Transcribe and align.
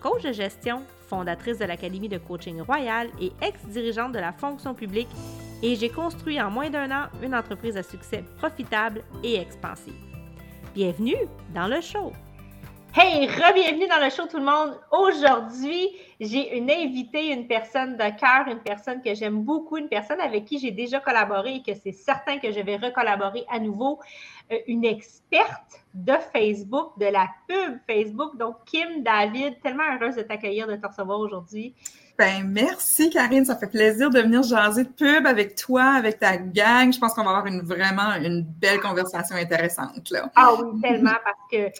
coach 0.00 0.22
de 0.22 0.32
gestion, 0.32 0.82
fondatrice 1.08 1.58
de 1.58 1.64
l'Académie 1.64 2.08
de 2.08 2.18
coaching 2.18 2.60
royal 2.60 3.08
et 3.20 3.32
ex-dirigeante 3.42 4.12
de 4.12 4.18
la 4.18 4.32
fonction 4.32 4.74
publique, 4.74 5.08
et 5.62 5.74
j'ai 5.74 5.88
construit 5.88 6.40
en 6.40 6.50
moins 6.50 6.70
d'un 6.70 6.90
an 6.90 7.06
une 7.22 7.34
entreprise 7.34 7.76
à 7.76 7.82
succès 7.82 8.24
profitable 8.38 9.02
et 9.24 9.36
expansive. 9.36 9.94
Bienvenue 10.74 11.16
dans 11.54 11.66
le 11.66 11.80
show! 11.80 12.12
Hey, 12.94 13.26
re-bienvenue 13.28 13.86
dans 13.86 14.02
le 14.02 14.10
show 14.10 14.26
tout 14.26 14.38
le 14.38 14.44
monde. 14.44 14.80
Aujourd'hui, 14.90 15.90
j'ai 16.18 16.56
une 16.56 16.70
invitée, 16.70 17.32
une 17.32 17.46
personne 17.46 17.96
de 17.96 18.18
cœur, 18.18 18.48
une 18.48 18.60
personne 18.60 19.02
que 19.02 19.14
j'aime 19.14 19.42
beaucoup, 19.42 19.76
une 19.76 19.88
personne 19.88 20.20
avec 20.20 20.46
qui 20.46 20.58
j'ai 20.58 20.70
déjà 20.70 20.98
collaboré 20.98 21.56
et 21.56 21.62
que 21.62 21.78
c'est 21.80 21.92
certain 21.92 22.38
que 22.38 22.50
je 22.50 22.60
vais 22.60 22.76
recollaborer 22.76 23.44
à 23.50 23.60
nouveau, 23.60 24.00
euh, 24.50 24.56
une 24.66 24.86
experte 24.86 25.82
de 25.92 26.14
Facebook, 26.32 26.98
de 26.98 27.06
la 27.06 27.28
pub 27.46 27.78
Facebook. 27.86 28.36
Donc, 28.38 28.56
Kim 28.64 29.02
David, 29.02 29.60
tellement 29.62 29.84
heureuse 29.94 30.16
de 30.16 30.22
t'accueillir, 30.22 30.66
de 30.66 30.76
te 30.76 30.86
recevoir 30.86 31.20
aujourd'hui. 31.20 31.74
Ben, 32.18 32.42
merci, 32.48 33.10
Karine. 33.10 33.44
Ça 33.44 33.54
fait 33.54 33.70
plaisir 33.70 34.10
de 34.10 34.20
venir 34.20 34.42
jaser 34.42 34.82
de 34.84 34.88
pub 34.88 35.24
avec 35.24 35.54
toi, 35.54 35.84
avec 35.84 36.18
ta 36.18 36.36
gang. 36.36 36.92
Je 36.92 36.98
pense 36.98 37.14
qu'on 37.14 37.22
va 37.22 37.30
avoir 37.30 37.46
une, 37.46 37.60
vraiment 37.60 38.14
une 38.14 38.42
belle 38.42 38.80
conversation 38.80 39.36
intéressante. 39.36 40.10
Là. 40.10 40.28
Ah 40.34 40.54
oui, 40.54 40.80
tellement, 40.80 41.12
parce 41.24 41.38
que 41.48 41.70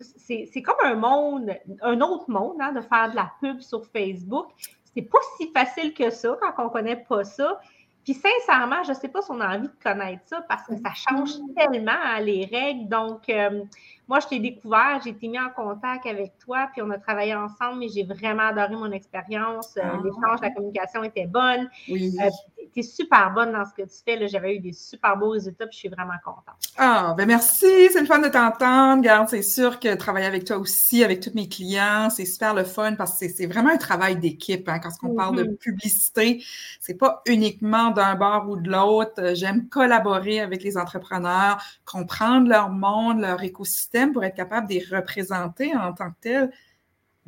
c'est 0.00 0.62
comme 0.62 0.76
un 0.82 0.94
monde, 0.94 1.50
un 1.82 2.00
autre 2.00 2.30
monde, 2.30 2.56
hein, 2.60 2.72
de 2.72 2.80
faire 2.80 3.10
de 3.10 3.16
la 3.16 3.32
pub 3.40 3.60
sur 3.60 3.84
Facebook. 3.86 4.46
C'est 4.94 5.02
pas 5.02 5.18
si 5.36 5.50
facile 5.52 5.94
que 5.94 6.10
ça 6.10 6.36
quand 6.40 6.66
on 6.66 6.68
connaît 6.68 6.96
pas 6.96 7.24
ça. 7.24 7.60
Puis 8.04 8.14
sincèrement, 8.14 8.82
je 8.84 8.94
sais 8.94 9.08
pas 9.08 9.20
si 9.20 9.30
on 9.30 9.40
a 9.40 9.56
envie 9.56 9.68
de 9.68 9.82
connaître 9.82 10.22
ça 10.26 10.42
parce 10.48 10.66
que 10.66 10.74
ça 10.76 10.94
change 10.94 11.32
tellement 11.54 11.92
hein, 11.92 12.20
les 12.20 12.46
règles. 12.46 12.88
Donc, 12.88 13.28
euh, 13.28 13.64
moi, 14.08 14.20
je 14.20 14.26
t'ai 14.26 14.38
découvert, 14.38 15.00
j'ai 15.04 15.10
été 15.10 15.28
mis 15.28 15.38
en 15.38 15.50
contact 15.50 16.06
avec 16.06 16.32
toi, 16.38 16.68
puis 16.72 16.80
on 16.80 16.90
a 16.90 16.98
travaillé 16.98 17.34
ensemble, 17.34 17.80
mais 17.80 17.88
j'ai 17.88 18.04
vraiment 18.04 18.44
adoré 18.44 18.74
mon 18.74 18.90
expérience. 18.90 19.76
Euh, 19.76 19.82
ah. 19.84 20.00
L'échange, 20.02 20.40
la 20.40 20.50
communication 20.50 21.04
était 21.04 21.26
bonne. 21.26 21.68
Oui. 21.90 22.16
Euh, 22.18 22.30
tu 22.72 22.80
es 22.80 22.82
super 22.82 23.32
bonne 23.34 23.52
dans 23.52 23.66
ce 23.66 23.74
que 23.74 23.82
tu 23.82 23.96
fais. 24.04 24.26
J'avais 24.28 24.56
eu 24.56 24.60
des 24.60 24.72
super 24.72 25.16
beaux 25.18 25.30
résultats, 25.30 25.66
puis 25.66 25.74
je 25.74 25.78
suis 25.78 25.88
vraiment 25.88 26.14
contente. 26.24 26.56
Ah, 26.78 27.14
ben 27.18 27.26
merci. 27.26 27.66
C'est 27.92 28.00
le 28.00 28.06
fun 28.06 28.18
de 28.20 28.28
t'entendre. 28.28 29.02
Garde, 29.02 29.28
c'est 29.28 29.42
sûr 29.42 29.78
que 29.78 29.94
travailler 29.94 30.26
avec 30.26 30.44
toi 30.44 30.56
aussi, 30.56 31.04
avec 31.04 31.20
tous 31.20 31.34
mes 31.34 31.48
clients, 31.48 32.08
c'est 32.08 32.24
super 32.24 32.54
le 32.54 32.64
fun 32.64 32.94
parce 32.94 33.18
que 33.20 33.28
c'est 33.28 33.46
vraiment 33.46 33.70
un 33.70 33.78
travail 33.78 34.16
d'équipe. 34.16 34.68
Hein, 34.68 34.78
quand 34.78 34.90
on 35.02 35.14
parle 35.14 35.36
de 35.36 35.44
mm-hmm. 35.44 35.56
publicité, 35.58 36.42
c'est 36.80 36.96
pas 36.96 37.22
uniquement 37.26 37.90
d'un 37.90 38.14
bord 38.14 38.48
ou 38.48 38.56
de 38.56 38.70
l'autre. 38.70 39.34
J'aime 39.34 39.68
collaborer 39.68 40.40
avec 40.40 40.62
les 40.62 40.78
entrepreneurs, 40.78 41.62
comprendre 41.84 42.48
leur 42.48 42.70
monde, 42.70 43.20
leur 43.20 43.42
écosystème 43.42 43.97
pour 44.06 44.24
être 44.24 44.36
capable 44.36 44.68
de 44.68 44.74
les 44.74 44.84
représenter 44.84 45.74
en 45.76 45.92
tant 45.92 46.10
que 46.10 46.16
tels 46.20 46.50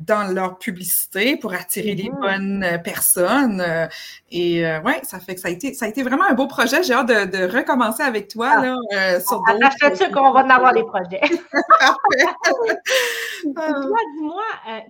dans 0.05 0.33
leur 0.33 0.57
publicité 0.57 1.37
pour 1.37 1.53
attirer 1.53 1.95
les 1.95 2.09
mm-hmm. 2.09 2.19
bonnes 2.19 2.63
euh, 2.63 2.77
personnes. 2.77 3.61
Euh, 3.61 3.87
et 4.29 4.65
euh, 4.65 4.81
ouais, 4.81 5.01
ça 5.03 5.19
fait 5.19 5.35
que 5.35 5.41
ça 5.41 5.49
a 5.49 5.51
été, 5.51 5.73
ça 5.73 5.85
a 5.85 5.87
été 5.89 6.03
vraiment 6.03 6.25
un 6.29 6.33
beau 6.33 6.47
projet. 6.47 6.83
J'ai 6.83 6.93
hâte 6.93 7.07
de, 7.07 7.51
recommencer 7.51 8.03
avec 8.03 8.29
toi 8.29 8.51
ah. 8.53 8.61
là, 8.61 9.19
sur 9.19 9.41
d'autres. 9.41 9.59
Je 9.81 9.95
suis 9.95 10.11
qu'on 10.11 10.31
va 10.31 10.43
en 10.43 10.49
avoir 10.49 10.73
des 10.73 10.83
projets. 10.83 11.19
toi, 13.53 13.67
dis-moi, 14.15 14.43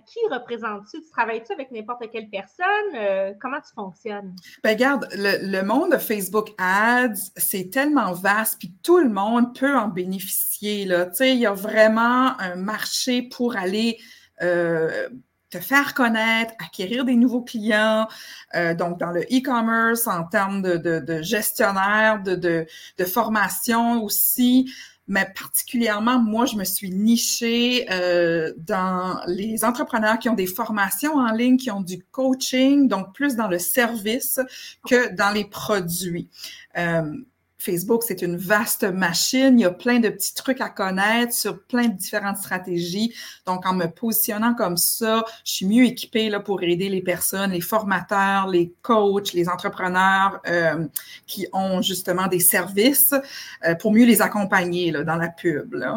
qui 0.06 0.20
représentes-tu? 0.30 1.02
Tu 1.02 1.10
travailles-tu 1.10 1.52
avec 1.52 1.70
n'importe 1.72 2.04
quelle 2.12 2.28
personne? 2.28 3.34
comment 3.40 3.58
tu 3.58 3.72
fonctionnes? 3.74 4.34
Ben, 4.62 4.70
regarde, 4.70 5.08
le, 5.12 5.50
le 5.50 5.62
monde 5.62 5.92
de 5.92 5.98
Facebook 5.98 6.50
Ads, 6.58 7.32
c'est 7.36 7.70
tellement 7.70 8.12
vaste, 8.12 8.58
puis 8.58 8.72
tout 8.82 8.98
le 8.98 9.08
monde 9.08 9.58
peut 9.58 9.76
en 9.76 9.88
bénéficier. 9.88 10.84
Là. 10.84 11.06
Tu 11.06 11.16
sais, 11.16 11.30
il 11.30 11.38
y 11.38 11.46
a 11.46 11.52
vraiment 11.52 12.38
un 12.38 12.56
marché 12.56 13.22
pour 13.22 13.56
aller 13.56 13.98
euh, 14.42 15.08
te 15.50 15.58
faire 15.58 15.92
connaître, 15.92 16.54
acquérir 16.58 17.04
des 17.04 17.14
nouveaux 17.14 17.42
clients, 17.42 18.08
euh, 18.54 18.74
donc 18.74 18.98
dans 18.98 19.10
le 19.10 19.20
e-commerce, 19.20 20.06
en 20.06 20.24
termes 20.24 20.62
de, 20.62 20.78
de, 20.78 21.22
gestionnaire, 21.22 22.22
de, 22.22 22.34
de, 22.34 23.04
formation 23.04 24.02
aussi, 24.02 24.72
mais 25.08 25.28
particulièrement, 25.38 26.18
moi, 26.18 26.46
je 26.46 26.56
me 26.56 26.64
suis 26.64 26.90
nichée 26.90 27.86
euh, 27.90 28.54
dans 28.56 29.20
les 29.26 29.62
entrepreneurs 29.62 30.18
qui 30.18 30.30
ont 30.30 30.34
des 30.34 30.46
formations 30.46 31.16
en 31.16 31.32
ligne, 31.32 31.58
qui 31.58 31.70
ont 31.70 31.82
du 31.82 32.02
coaching, 32.02 32.88
donc 32.88 33.12
plus 33.14 33.36
dans 33.36 33.48
le 33.48 33.58
service 33.58 34.40
que 34.88 35.14
dans 35.14 35.32
les 35.32 35.44
produits. 35.44 36.30
Facebook, 37.62 38.02
c'est 38.02 38.22
une 38.22 38.36
vaste 38.36 38.84
machine. 38.84 39.58
Il 39.58 39.62
y 39.62 39.64
a 39.64 39.70
plein 39.70 39.98
de 39.98 40.08
petits 40.08 40.34
trucs 40.34 40.60
à 40.60 40.68
connaître 40.68 41.32
sur 41.32 41.62
plein 41.62 41.88
de 41.88 41.94
différentes 41.94 42.38
stratégies. 42.38 43.14
Donc, 43.46 43.66
en 43.66 43.72
me 43.72 43.86
positionnant 43.86 44.54
comme 44.54 44.76
ça, 44.76 45.24
je 45.44 45.52
suis 45.52 45.66
mieux 45.66 45.84
équipée 45.84 46.28
là, 46.28 46.40
pour 46.40 46.62
aider 46.62 46.88
les 46.88 47.02
personnes, 47.02 47.52
les 47.52 47.60
formateurs, 47.60 48.48
les 48.48 48.72
coachs, 48.82 49.32
les 49.32 49.48
entrepreneurs 49.48 50.40
euh, 50.48 50.86
qui 51.26 51.46
ont 51.52 51.80
justement 51.82 52.26
des 52.26 52.40
services 52.40 53.14
euh, 53.66 53.74
pour 53.74 53.92
mieux 53.92 54.04
les 54.04 54.22
accompagner 54.22 54.90
là, 54.90 55.04
dans 55.04 55.16
la 55.16 55.28
pub. 55.28 55.74
Là. 55.74 55.96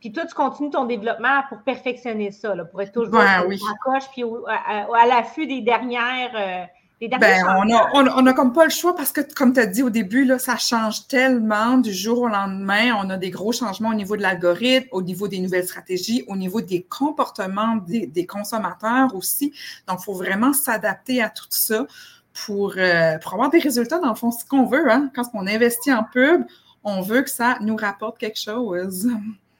Puis 0.00 0.12
toi, 0.12 0.24
tu 0.24 0.34
continues 0.34 0.70
ton 0.70 0.86
développement 0.86 1.42
pour 1.48 1.58
perfectionner 1.58 2.30
ça, 2.30 2.54
là, 2.54 2.64
pour 2.64 2.80
être 2.80 2.92
toujours 2.92 3.10
ben, 3.10 3.44
oui. 3.46 3.60
à 3.70 3.74
coche, 3.84 4.08
puis 4.12 4.24
à, 4.48 5.06
l'affût 5.06 5.46
des 5.46 5.60
dernières... 5.60 6.32
Euh, 6.34 6.79
ben, 7.08 7.46
on 7.56 7.74
a, 7.74 7.90
on, 7.94 8.26
a 8.26 8.32
comme 8.34 8.52
pas 8.52 8.64
le 8.64 8.70
choix 8.70 8.94
parce 8.94 9.10
que, 9.10 9.22
comme 9.34 9.54
tu 9.54 9.60
as 9.60 9.66
dit 9.66 9.82
au 9.82 9.88
début, 9.88 10.24
là, 10.24 10.38
ça 10.38 10.58
change 10.58 11.06
tellement 11.08 11.78
du 11.78 11.94
jour 11.94 12.20
au 12.20 12.28
lendemain. 12.28 12.94
On 13.02 13.08
a 13.08 13.16
des 13.16 13.30
gros 13.30 13.52
changements 13.52 13.88
au 13.88 13.94
niveau 13.94 14.16
de 14.18 14.22
l'algorithme, 14.22 14.88
au 14.92 15.00
niveau 15.00 15.26
des 15.26 15.38
nouvelles 15.38 15.64
stratégies, 15.64 16.24
au 16.28 16.36
niveau 16.36 16.60
des 16.60 16.82
comportements 16.82 17.76
des, 17.76 18.26
consommateurs 18.26 19.14
aussi. 19.14 19.54
Donc, 19.88 20.00
il 20.00 20.04
faut 20.04 20.14
vraiment 20.14 20.52
s'adapter 20.52 21.22
à 21.22 21.30
tout 21.30 21.46
ça 21.48 21.86
pour, 22.44 22.74
euh, 22.76 23.16
pour 23.18 23.32
avoir 23.32 23.48
des 23.48 23.60
résultats, 23.60 23.98
dans 23.98 24.10
le 24.10 24.14
fond, 24.14 24.30
ce 24.30 24.44
qu'on 24.44 24.66
veut. 24.66 24.90
Hein. 24.90 25.10
Quand 25.14 25.24
on 25.32 25.46
investit 25.46 25.92
en 25.92 26.04
pub, 26.04 26.44
on 26.84 27.00
veut 27.00 27.22
que 27.22 27.30
ça 27.30 27.56
nous 27.62 27.76
rapporte 27.76 28.18
quelque 28.18 28.38
chose 28.38 29.08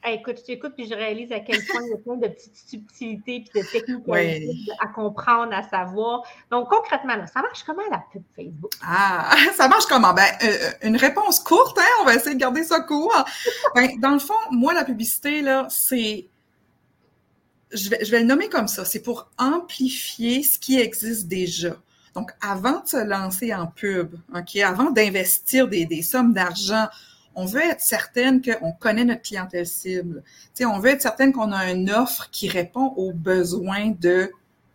écoute, 0.09 0.37
je 0.39 0.45
t'écoute 0.45 0.73
puis 0.75 0.87
je 0.87 0.95
réalise 0.95 1.31
à 1.31 1.39
quel 1.39 1.63
point 1.65 1.81
il 1.83 1.91
y 1.91 1.93
a 1.93 1.97
plein 1.97 2.15
de 2.15 2.27
petites 2.27 2.55
subtilités 2.55 3.43
puis 3.47 3.61
de 3.61 3.67
techniques 3.67 4.69
à 4.79 4.87
comprendre, 4.87 5.53
à 5.53 5.63
savoir. 5.63 6.23
Donc, 6.49 6.69
concrètement, 6.69 7.13
ça 7.31 7.41
marche 7.41 7.63
comment 7.63 7.83
la 7.91 8.03
pub 8.11 8.23
Facebook? 8.35 8.71
Ah, 8.83 9.35
ça 9.55 9.67
marche 9.67 9.85
comment? 9.85 10.13
Ben, 10.13 10.25
euh, 10.43 10.47
euh, 10.47 10.71
une 10.87 10.97
réponse 10.97 11.39
courte, 11.39 11.77
hein? 11.77 11.91
On 12.01 12.05
va 12.05 12.15
essayer 12.15 12.35
de 12.35 12.39
garder 12.39 12.63
ça 12.63 12.79
court. 12.79 13.13
Ben, 13.75 13.99
dans 13.99 14.11
le 14.11 14.19
fond, 14.19 14.33
moi, 14.51 14.73
la 14.73 14.83
publicité, 14.83 15.41
là, 15.41 15.67
c'est. 15.69 16.27
Je 17.71 17.89
vais, 17.89 18.03
je 18.03 18.11
vais 18.11 18.19
le 18.19 18.25
nommer 18.25 18.49
comme 18.49 18.67
ça. 18.67 18.83
C'est 18.83 19.01
pour 19.01 19.29
amplifier 19.37 20.43
ce 20.43 20.59
qui 20.59 20.79
existe 20.79 21.27
déjà. 21.27 21.75
Donc, 22.15 22.31
avant 22.41 22.81
de 22.81 22.87
se 22.87 22.97
lancer 22.97 23.53
en 23.53 23.67
pub, 23.67 24.15
OK, 24.35 24.57
avant 24.57 24.91
d'investir 24.91 25.67
des, 25.69 25.85
des 25.85 26.01
sommes 26.01 26.33
d'argent 26.33 26.87
on 27.35 27.45
veut 27.45 27.61
être 27.61 27.81
certaine 27.81 28.41
qu'on 28.41 28.71
connaît 28.73 29.05
notre 29.05 29.21
clientèle 29.21 29.65
cible. 29.65 30.23
sais, 30.53 30.65
on 30.65 30.79
veut 30.79 30.91
être 30.91 31.01
certaine 31.01 31.31
qu'on 31.31 31.51
a 31.51 31.71
une 31.71 31.89
offre 31.89 32.29
qui 32.31 32.49
répond 32.49 32.93
aux 32.97 33.13
besoins 33.13 33.93
de, 33.99 34.31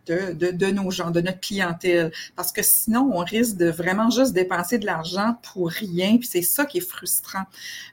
de, 0.07 0.51
de, 0.51 0.65
nos 0.67 0.89
gens, 0.91 1.11
de 1.11 1.21
notre 1.21 1.39
clientèle. 1.39 2.11
Parce 2.35 2.51
que 2.51 2.63
sinon, 2.63 3.11
on 3.13 3.19
risque 3.19 3.57
de 3.57 3.69
vraiment 3.69 4.09
juste 4.09 4.33
dépenser 4.33 4.79
de 4.79 4.85
l'argent 4.85 5.35
pour 5.53 5.69
rien. 5.69 6.17
Puis 6.17 6.27
c'est 6.27 6.41
ça 6.41 6.65
qui 6.65 6.79
est 6.79 6.87
frustrant. 6.87 7.43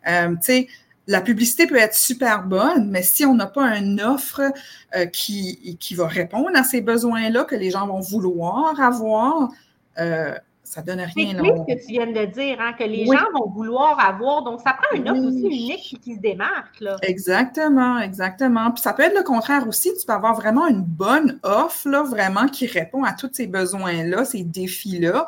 Euh, 0.09 0.35
sais, 0.41 0.69
la 1.07 1.21
publicité 1.21 1.67
peut 1.67 1.77
être 1.77 1.95
super 1.95 2.45
bonne, 2.45 2.91
mais 2.91 3.03
si 3.03 3.27
on 3.27 3.35
n'a 3.35 3.47
pas 3.47 3.77
une 3.77 4.01
offre 4.01 4.41
euh, 4.97 5.07
qui, 5.07 5.77
qui 5.79 5.95
va 5.95 6.07
répondre 6.07 6.51
à 6.55 6.65
ces 6.65 6.81
besoins-là, 6.81 7.45
que 7.45 7.55
les 7.55 7.71
gens 7.71 7.87
vont 7.87 8.01
vouloir 8.01 8.81
avoir, 8.81 9.51
euh, 9.99 10.35
ça 10.65 10.81
donne 10.81 11.01
rien. 11.01 11.09
C'est 11.15 11.75
ce 11.75 11.81
que 11.81 11.87
tu 11.87 11.93
viens 11.93 12.07
de 12.07 12.25
dire, 12.33 12.57
hein, 12.59 12.73
que 12.73 12.85
les 12.85 13.05
gens 13.05 13.27
vont 13.35 13.51
vouloir 13.51 14.01
avoir. 14.01 14.43
Donc, 14.43 14.61
ça 14.61 14.73
prend 14.73 14.97
une 14.97 15.09
offre 15.09 15.23
aussi 15.23 15.47
unique 15.47 16.01
qui 16.03 16.15
se 16.15 16.21
démarque. 16.21 16.81
Là. 16.81 16.97
Exactement, 17.03 17.99
exactement. 17.99 18.71
Puis 18.73 18.83
ça 18.83 18.95
peut 18.95 19.03
être 19.03 19.17
le 19.17 19.23
contraire 19.23 19.69
aussi. 19.69 19.93
Tu 19.99 20.07
peux 20.07 20.13
avoir 20.13 20.35
vraiment 20.35 20.67
une 20.67 20.83
bonne 20.83 21.39
offre, 21.43 21.89
là, 21.89 22.03
vraiment, 22.03 22.49
qui 22.49 22.67
répond 22.67 23.05
à 23.05 23.13
tous 23.13 23.31
ces 23.33 23.47
besoins-là, 23.47 24.25
ces 24.25 24.43
défis-là. 24.43 25.27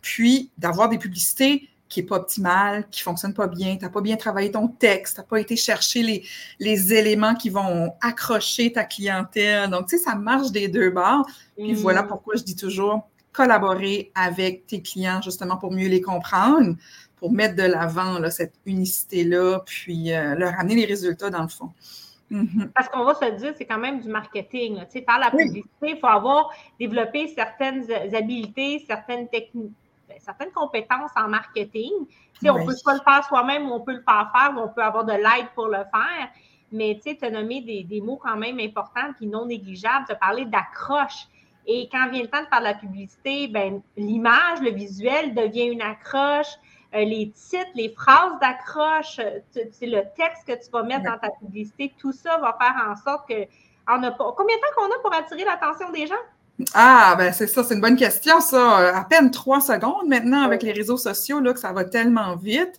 Puis 0.00 0.50
d'avoir 0.56 0.88
des 0.88 0.98
publicités 0.98 1.68
qui 1.90 2.00
n'est 2.00 2.06
pas 2.06 2.16
optimales, 2.16 2.86
qui 2.90 3.00
ne 3.00 3.04
fonctionnent 3.04 3.34
pas 3.34 3.46
bien, 3.46 3.76
tu 3.76 3.84
n'as 3.84 3.90
pas 3.90 4.00
bien 4.00 4.16
travaillé 4.16 4.50
ton 4.50 4.68
texte, 4.68 5.14
tu 5.14 5.20
n'as 5.20 5.26
pas 5.26 5.40
été 5.40 5.56
chercher 5.56 6.02
les, 6.02 6.24
les 6.58 6.92
éléments 6.92 7.34
qui 7.34 7.50
vont 7.50 7.92
accrocher 8.00 8.72
ta 8.72 8.84
clientèle. 8.84 9.70
Donc, 9.70 9.88
tu 9.88 9.96
sais, 9.96 10.04
ça 10.04 10.14
marche 10.14 10.50
des 10.50 10.68
deux 10.68 10.90
bords. 10.90 11.26
Puis 11.56 11.74
voilà 11.74 12.02
mm. 12.02 12.08
pourquoi 12.08 12.36
je 12.36 12.42
dis 12.42 12.56
toujours 12.56 13.08
collaborer 13.38 14.10
avec 14.16 14.66
tes 14.66 14.82
clients 14.82 15.22
justement 15.22 15.56
pour 15.56 15.70
mieux 15.70 15.86
les 15.86 16.00
comprendre, 16.00 16.74
pour 17.16 17.30
mettre 17.30 17.54
de 17.54 17.62
l'avant 17.62 18.18
cette 18.30 18.54
unicité-là, 18.66 19.60
puis 19.64 20.12
euh, 20.12 20.34
leur 20.34 20.58
amener 20.58 20.74
les 20.74 20.86
résultats 20.86 21.30
dans 21.30 21.42
le 21.42 21.48
fond. 21.48 21.70
Mm-hmm. 22.32 22.70
Parce 22.74 22.88
qu'on 22.88 23.04
va 23.04 23.14
se 23.14 23.30
dire, 23.36 23.54
c'est 23.56 23.64
quand 23.64 23.78
même 23.78 24.00
du 24.00 24.08
marketing. 24.08 24.80
Tu 24.80 24.98
sais, 24.98 25.04
faire 25.08 25.20
la 25.20 25.30
publicité, 25.30 25.68
il 25.82 25.98
faut 25.98 26.08
avoir 26.08 26.50
développé 26.80 27.28
certaines 27.28 27.86
habiletés, 28.12 28.84
certaines 28.86 29.28
techniques, 29.28 29.72
ben, 30.08 30.16
certaines 30.20 30.50
compétences 30.50 31.12
en 31.16 31.28
marketing. 31.28 31.92
Tu 32.40 32.50
on 32.50 32.66
peut 32.66 32.74
pas 32.84 32.94
le 32.94 33.00
faire 33.00 33.24
soi-même 33.24 33.70
ou 33.70 33.74
on 33.74 33.80
peut 33.80 33.94
le 33.94 34.02
faire 34.02 34.30
faire 34.34 34.52
ou 34.56 34.60
on 34.60 34.68
peut 34.68 34.82
avoir 34.82 35.04
de 35.04 35.12
l'aide 35.12 35.48
pour 35.54 35.68
le 35.68 35.84
faire. 35.94 36.28
Mais 36.72 37.00
tu 37.02 37.12
sais, 37.12 37.24
as 37.24 37.30
nommé 37.30 37.60
des, 37.62 38.00
mots 38.00 38.20
quand 38.20 38.36
même 38.36 38.58
importants 38.58 39.12
et 39.20 39.26
non 39.26 39.46
négligeables. 39.46 40.06
Tu 40.06 40.12
as 40.12 40.16
parlé 40.16 40.44
d'accroche. 40.44 41.28
Et 41.70 41.86
quand 41.92 42.08
vient 42.10 42.22
le 42.22 42.28
temps 42.28 42.42
de 42.42 42.48
faire 42.48 42.60
de 42.60 42.64
la 42.64 42.74
publicité, 42.74 43.46
ben, 43.46 43.82
l'image, 43.96 44.60
le 44.62 44.70
visuel 44.70 45.34
devient 45.34 45.66
une 45.66 45.82
accroche. 45.82 46.48
Euh, 46.94 47.04
les 47.04 47.30
titres, 47.30 47.70
les 47.74 47.90
phrases 47.90 48.32
d'accroche, 48.40 49.18
euh, 49.18 49.40
le 49.82 50.00
texte 50.16 50.46
que 50.46 50.52
tu 50.52 50.70
vas 50.72 50.82
mettre 50.82 51.04
dans 51.04 51.18
ta 51.18 51.28
publicité, 51.38 51.92
tout 51.98 52.12
ça 52.12 52.38
va 52.38 52.56
faire 52.58 52.74
en 52.90 52.96
sorte 52.96 53.28
que. 53.28 53.46
On 53.90 54.02
a 54.02 54.10
pas, 54.10 54.34
combien 54.36 54.56
de 54.56 54.60
temps 54.60 54.74
qu'on 54.76 54.86
a 54.86 54.98
pour 55.02 55.14
attirer 55.14 55.44
l'attention 55.44 55.90
des 55.90 56.06
gens? 56.06 56.14
Ah, 56.74 57.14
ben 57.16 57.32
c'est 57.32 57.46
ça, 57.46 57.62
c'est 57.62 57.74
une 57.74 57.80
bonne 57.80 57.96
question, 57.96 58.40
ça. 58.40 58.98
À 58.98 59.04
peine 59.04 59.30
trois 59.30 59.60
secondes 59.60 60.08
maintenant 60.08 60.42
avec 60.42 60.62
les 60.62 60.72
réseaux 60.72 60.96
sociaux, 60.96 61.40
là, 61.40 61.52
que 61.52 61.60
ça 61.60 61.72
va 61.72 61.84
tellement 61.84 62.36
vite. 62.36 62.78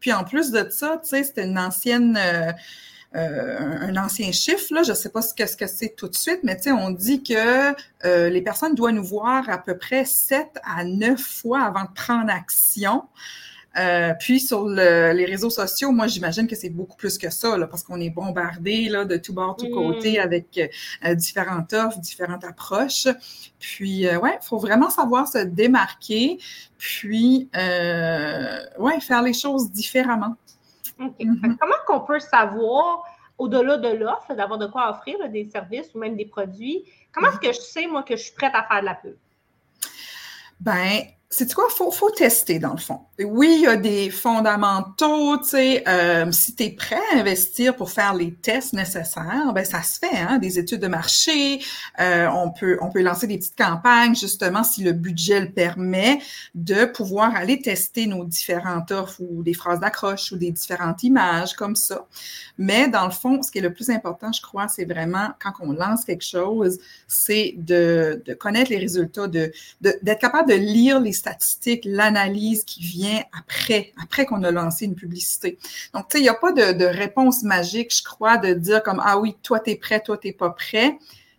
Puis 0.00 0.12
en 0.12 0.24
plus 0.24 0.50
de 0.50 0.68
ça, 0.70 0.98
tu 1.02 1.08
sais, 1.08 1.24
c'était 1.24 1.44
une 1.44 1.58
ancienne. 1.58 2.18
Euh, 2.18 2.52
un 3.14 3.96
ancien 3.96 4.32
chiffre, 4.32 4.72
là, 4.74 4.82
je 4.82 4.90
ne 4.90 4.96
sais 4.96 5.08
pas 5.08 5.22
ce 5.22 5.32
que, 5.32 5.46
ce 5.46 5.56
que 5.56 5.66
c'est 5.66 5.94
tout 5.96 6.08
de 6.08 6.14
suite, 6.14 6.40
mais 6.42 6.58
on 6.70 6.90
dit 6.90 7.22
que 7.22 7.74
les 8.04 8.42
personnes 8.42 8.74
doivent 8.74 8.94
nous 8.94 9.04
voir 9.04 9.48
à 9.48 9.58
peu 9.58 9.76
près 9.78 10.04
sept 10.04 10.58
à 10.62 10.84
neuf 10.84 11.20
fois 11.20 11.62
avant 11.62 11.84
de 11.84 11.92
prendre 11.94 12.30
action. 12.30 13.04
Euh, 13.78 14.12
puis 14.18 14.40
sur 14.40 14.66
les 14.66 15.24
réseaux 15.24 15.50
sociaux, 15.50 15.92
moi 15.92 16.06
j'imagine 16.06 16.46
que 16.46 16.56
c'est 16.56 16.70
beaucoup 16.70 16.96
plus 16.96 17.18
que 17.18 17.30
ça, 17.30 17.56
parce 17.70 17.82
qu'on 17.82 18.00
est 18.00 18.10
bombardé 18.10 18.88
là, 18.88 19.04
de 19.04 19.16
tout 19.16 19.32
bord, 19.32 19.56
tout 19.56 19.68
côté 19.70 20.18
mm. 20.18 20.22
avec 20.22 20.70
euh, 21.04 21.14
différentes 21.14 21.72
offres, 21.72 21.98
différentes 22.00 22.44
approches. 22.44 23.06
Puis 23.58 24.06
euh, 24.06 24.18
ouais, 24.18 24.38
il 24.42 24.46
faut 24.46 24.58
vraiment 24.58 24.90
savoir 24.90 25.28
se 25.28 25.38
démarquer, 25.38 26.38
puis 26.76 27.48
ouais, 27.54 29.00
faire 29.00 29.22
les 29.22 29.34
choses 29.34 29.70
différemment. 29.70 30.36
Mm-hmm. 30.98 31.56
Comment 31.58 31.74
qu'on 31.86 32.00
peut 32.00 32.20
savoir, 32.20 33.04
au-delà 33.38 33.78
de 33.78 33.88
l'offre, 33.88 34.34
d'avoir 34.34 34.58
de 34.58 34.66
quoi 34.66 34.90
offrir 34.90 35.16
des 35.30 35.48
services 35.48 35.94
ou 35.94 35.98
même 35.98 36.16
des 36.16 36.26
produits, 36.26 36.84
comment 37.12 37.28
est-ce 37.28 37.38
que 37.38 37.52
je 37.52 37.60
sais, 37.60 37.86
moi, 37.86 38.02
que 38.02 38.16
je 38.16 38.22
suis 38.22 38.34
prête 38.34 38.54
à 38.54 38.64
faire 38.64 38.80
de 38.80 38.86
la 38.86 38.94
pub? 38.94 39.16
Ben, 40.60 41.02
c'est 41.30 41.52
quoi? 41.52 41.68
Faut, 41.68 41.90
faut, 41.90 42.10
tester 42.10 42.58
dans 42.58 42.72
le 42.72 42.78
fond. 42.78 43.00
Oui, 43.22 43.56
il 43.58 43.64
y 43.64 43.66
a 43.66 43.76
des 43.76 44.08
fondamentaux, 44.08 45.36
tu 45.38 45.48
sais, 45.50 45.86
euh, 45.86 46.32
si 46.32 46.54
tu 46.56 46.62
es 46.64 46.70
prêt 46.70 46.98
à 47.12 47.18
investir 47.18 47.76
pour 47.76 47.90
faire 47.90 48.14
les 48.14 48.32
tests 48.32 48.72
nécessaires, 48.72 49.52
ben 49.54 49.62
ça 49.62 49.82
se 49.82 49.98
fait, 49.98 50.16
hein, 50.16 50.38
des 50.38 50.58
études 50.58 50.80
de 50.80 50.86
marché, 50.86 51.60
euh, 52.00 52.28
on, 52.28 52.50
peut, 52.50 52.78
on 52.80 52.90
peut 52.90 53.02
lancer 53.02 53.26
des 53.26 53.36
petites 53.36 53.58
campagnes, 53.58 54.14
justement, 54.14 54.64
si 54.64 54.82
le 54.82 54.92
budget 54.92 55.40
le 55.40 55.50
permet, 55.50 56.18
de 56.54 56.86
pouvoir 56.86 57.36
aller 57.36 57.60
tester 57.60 58.06
nos 58.06 58.24
différentes 58.24 58.90
offres 58.90 59.20
ou 59.20 59.42
des 59.42 59.54
phrases 59.54 59.80
d'accroche 59.80 60.32
ou 60.32 60.38
des 60.38 60.50
différentes 60.50 61.02
images 61.02 61.52
comme 61.52 61.76
ça. 61.76 62.06
Mais 62.56 62.88
dans 62.88 63.04
le 63.04 63.12
fond, 63.12 63.42
ce 63.42 63.50
qui 63.50 63.58
est 63.58 63.62
le 63.62 63.74
plus 63.74 63.90
important, 63.90 64.32
je 64.32 64.40
crois, 64.40 64.66
c'est 64.68 64.86
vraiment 64.86 65.28
quand 65.42 65.52
on 65.60 65.72
lance 65.72 66.06
quelque 66.06 66.24
chose, 66.24 66.78
c'est 67.06 67.54
de, 67.58 68.22
de 68.24 68.32
connaître 68.32 68.70
les 68.70 68.78
résultats, 68.78 69.28
de 69.28 69.52
d'être 69.82 70.20
capable 70.20 70.48
de 70.48 70.54
lire 70.54 71.00
les 71.00 71.17
statistiques, 71.18 71.82
l'analyse 71.84 72.64
qui 72.64 72.80
vient 72.80 73.22
après, 73.38 73.92
après 74.02 74.26
qu'on 74.26 74.42
a 74.42 74.50
lancé 74.50 74.86
une 74.86 74.94
publicité. 74.94 75.58
Donc, 75.94 76.08
tu 76.08 76.16
sais, 76.16 76.18
il 76.20 76.22
n'y 76.22 76.28
a 76.28 76.34
pas 76.34 76.52
de, 76.52 76.84
réponse 76.84 77.42
magique, 77.42 77.94
je 77.94 78.02
crois, 78.02 78.38
de 78.38 78.54
dire 78.54 78.82
comme, 78.82 79.02
ah 79.04 79.18
oui, 79.18 79.36
toi, 79.42 79.60
tu 79.60 79.70
es 79.70 79.76
prêt, 79.76 80.00
toi, 80.00 80.16
tu 80.18 80.28
n'es 80.28 80.32
pas 80.32 80.50
prêt. 80.50 80.98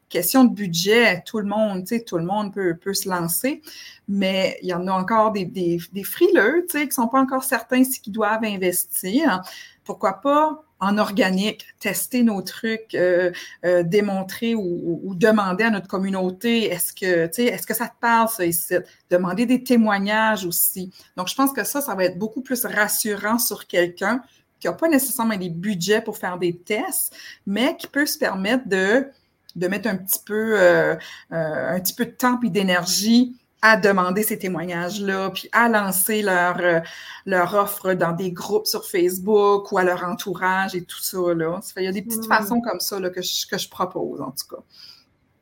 Question 0.09 0.43
de 0.43 0.53
budget, 0.53 1.21
tout 1.25 1.39
le 1.39 1.45
monde, 1.45 1.81
tu 1.81 1.97
sais, 1.97 2.03
tout 2.03 2.17
le 2.17 2.25
monde 2.25 2.53
peut, 2.53 2.75
peut 2.75 2.95
se 2.95 3.07
lancer, 3.07 3.61
mais 4.07 4.57
il 4.63 4.69
y 4.69 4.73
en 4.73 4.87
a 4.87 4.91
encore 4.91 5.31
des, 5.31 5.45
des, 5.45 6.03
frileux, 6.03 6.65
tu 6.67 6.79
sais, 6.79 6.83
qui 6.83 6.89
ne 6.89 6.93
sont 6.93 7.07
pas 7.07 7.21
encore 7.21 7.43
certains 7.43 7.83
si 7.83 8.01
qu'ils 8.01 8.13
doivent 8.13 8.43
investir. 8.43 9.43
Pourquoi 9.89 10.21
pas 10.21 10.63
en 10.79 10.99
organique, 10.99 11.65
tester 11.79 12.21
nos 12.21 12.43
trucs, 12.43 12.93
euh, 12.93 13.31
euh, 13.65 13.81
démontrer 13.81 14.53
ou, 14.53 15.15
demander 15.15 15.63
à 15.63 15.71
notre 15.71 15.87
communauté 15.87 16.65
est-ce 16.65 16.93
que, 16.93 17.27
est-ce 17.41 17.65
que 17.65 17.73
ça 17.73 17.87
te 17.87 17.99
parle, 17.99 18.29
ça 18.29 18.45
ici? 18.45 18.75
Demander 19.09 19.47
des 19.47 19.63
témoignages 19.63 20.45
aussi. 20.45 20.91
Donc, 21.17 21.27
je 21.27 21.33
pense 21.33 21.53
que 21.53 21.63
ça, 21.63 21.81
ça 21.81 21.95
va 21.95 22.03
être 22.03 22.19
beaucoup 22.19 22.41
plus 22.41 22.65
rassurant 22.65 23.39
sur 23.39 23.65
quelqu'un 23.65 24.21
qui 24.59 24.67
n'a 24.67 24.73
pas 24.73 24.89
nécessairement 24.89 25.37
des 25.37 25.49
budgets 25.49 26.01
pour 26.01 26.17
faire 26.17 26.37
des 26.37 26.55
tests, 26.55 27.15
mais 27.47 27.75
qui 27.75 27.87
peut 27.87 28.05
se 28.05 28.19
permettre 28.19 28.69
de, 28.69 29.07
de 29.55 29.67
mettre 29.67 29.89
un 29.89 29.97
petit 29.97 30.21
peu, 30.23 30.53
euh, 30.61 30.95
un 31.31 31.79
petit 31.79 31.95
peu 31.95 32.05
de 32.05 32.11
temps 32.11 32.39
et 32.43 32.49
d'énergie 32.51 33.38
à 33.61 33.77
demander 33.77 34.23
ces 34.23 34.39
témoignages-là, 34.39 35.31
puis 35.31 35.49
à 35.51 35.67
lancer 35.67 36.21
leur, 36.21 36.57
euh, 36.59 36.79
leur 37.25 37.53
offre 37.55 37.93
dans 37.93 38.13
des 38.13 38.31
groupes 38.31 38.67
sur 38.67 38.85
Facebook 38.85 39.71
ou 39.71 39.77
à 39.77 39.83
leur 39.83 40.03
entourage 40.03 40.75
et 40.75 40.83
tout 40.83 41.01
ça. 41.01 41.33
Là. 41.33 41.59
il 41.77 41.83
y 41.83 41.87
a 41.87 41.91
des 41.91 42.01
petites 42.01 42.25
hmm. 42.25 42.33
façons 42.33 42.61
comme 42.61 42.79
ça 42.79 42.99
là, 42.99 43.09
que, 43.09 43.21
je, 43.21 43.47
que 43.47 43.57
je 43.57 43.69
propose, 43.69 44.21
en 44.21 44.31
tout 44.31 44.55
cas. 44.55 44.61